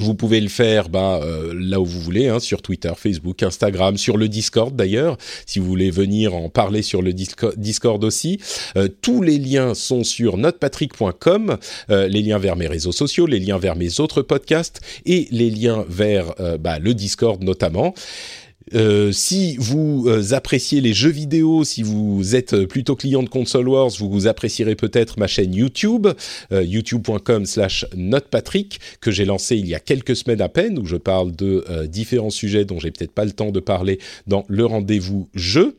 vous 0.00 0.14
pouvez 0.14 0.40
le 0.40 0.48
faire 0.48 0.88
bah, 0.88 1.20
euh, 1.22 1.54
là 1.56 1.80
où 1.80 1.84
vous 1.84 2.00
voulez, 2.00 2.28
hein, 2.28 2.40
sur 2.40 2.62
Twitter, 2.62 2.92
Facebook, 2.96 3.42
Instagram, 3.42 3.96
sur 3.96 4.16
le 4.16 4.28
Discord 4.28 4.74
d'ailleurs, 4.74 5.16
si 5.46 5.58
vous 5.58 5.66
voulez 5.66 5.90
venir 5.90 6.34
en 6.34 6.48
parler 6.48 6.82
sur 6.82 7.02
le 7.02 7.12
Discord 7.12 8.04
aussi. 8.04 8.40
Euh, 8.76 8.88
tous 9.00 9.22
les 9.22 9.38
liens 9.38 9.74
sont 9.74 10.04
sur 10.04 10.36
notepatrick.com, 10.36 11.56
euh, 11.90 12.08
les 12.08 12.22
liens 12.22 12.38
vers 12.38 12.56
mes 12.56 12.66
réseaux 12.66 12.92
sociaux, 12.92 13.26
les 13.26 13.40
liens 13.40 13.58
vers 13.58 13.76
mes 13.76 14.00
autres 14.00 14.22
podcasts 14.22 14.80
et 15.06 15.28
les 15.30 15.50
liens 15.50 15.84
vers 15.88 16.34
bah, 16.60 16.78
le 16.78 16.94
Discord 16.94 17.42
notamment. 17.42 17.94
Euh, 18.74 19.12
si 19.12 19.56
vous 19.56 20.04
euh, 20.08 20.32
appréciez 20.32 20.80
les 20.80 20.92
jeux 20.92 21.10
vidéo, 21.10 21.64
si 21.64 21.82
vous 21.82 22.34
êtes 22.34 22.54
euh, 22.54 22.66
plutôt 22.66 22.96
client 22.96 23.22
de 23.22 23.28
Console 23.28 23.68
Wars, 23.68 23.90
vous, 23.98 24.26
apprécierez 24.26 24.74
peut-être 24.74 25.18
ma 25.18 25.26
chaîne 25.26 25.54
YouTube, 25.54 26.08
youtube.com 26.50 27.46
slash 27.46 27.86
notepatrick, 27.96 28.80
que 29.00 29.10
j'ai 29.10 29.24
lancée 29.24 29.56
il 29.56 29.66
y 29.66 29.74
a 29.74 29.80
quelques 29.80 30.16
semaines 30.16 30.40
à 30.40 30.48
peine, 30.48 30.78
où 30.78 30.84
je 30.86 30.96
parle 30.96 31.34
de 31.34 31.64
différents 31.86 32.30
sujets 32.30 32.64
dont 32.64 32.78
j'ai 32.78 32.90
peut-être 32.90 33.12
pas 33.12 33.24
le 33.24 33.30
temps 33.30 33.50
de 33.50 33.60
parler 33.60 33.98
dans 34.26 34.44
le 34.48 34.66
rendez-vous 34.66 35.28
jeu. 35.34 35.76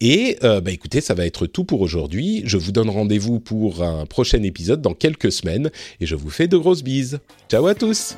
Et 0.00 0.38
bah, 0.40 0.70
écoutez, 0.70 1.00
ça 1.00 1.14
va 1.14 1.26
être 1.26 1.46
tout 1.46 1.64
pour 1.64 1.82
aujourd'hui. 1.82 2.42
Je 2.46 2.56
vous 2.56 2.72
donne 2.72 2.88
rendez-vous 2.88 3.38
pour 3.38 3.82
un 3.82 4.06
prochain 4.06 4.42
épisode 4.42 4.80
dans 4.80 4.94
quelques 4.94 5.32
semaines, 5.32 5.70
et 6.00 6.06
je 6.06 6.14
vous 6.14 6.30
fais 6.30 6.48
de 6.48 6.56
grosses 6.56 6.82
bises. 6.82 7.20
Ciao 7.48 7.66
à 7.66 7.74
tous 7.74 8.16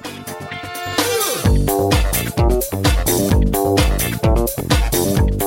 Thank 4.47 5.41
you. 5.41 5.46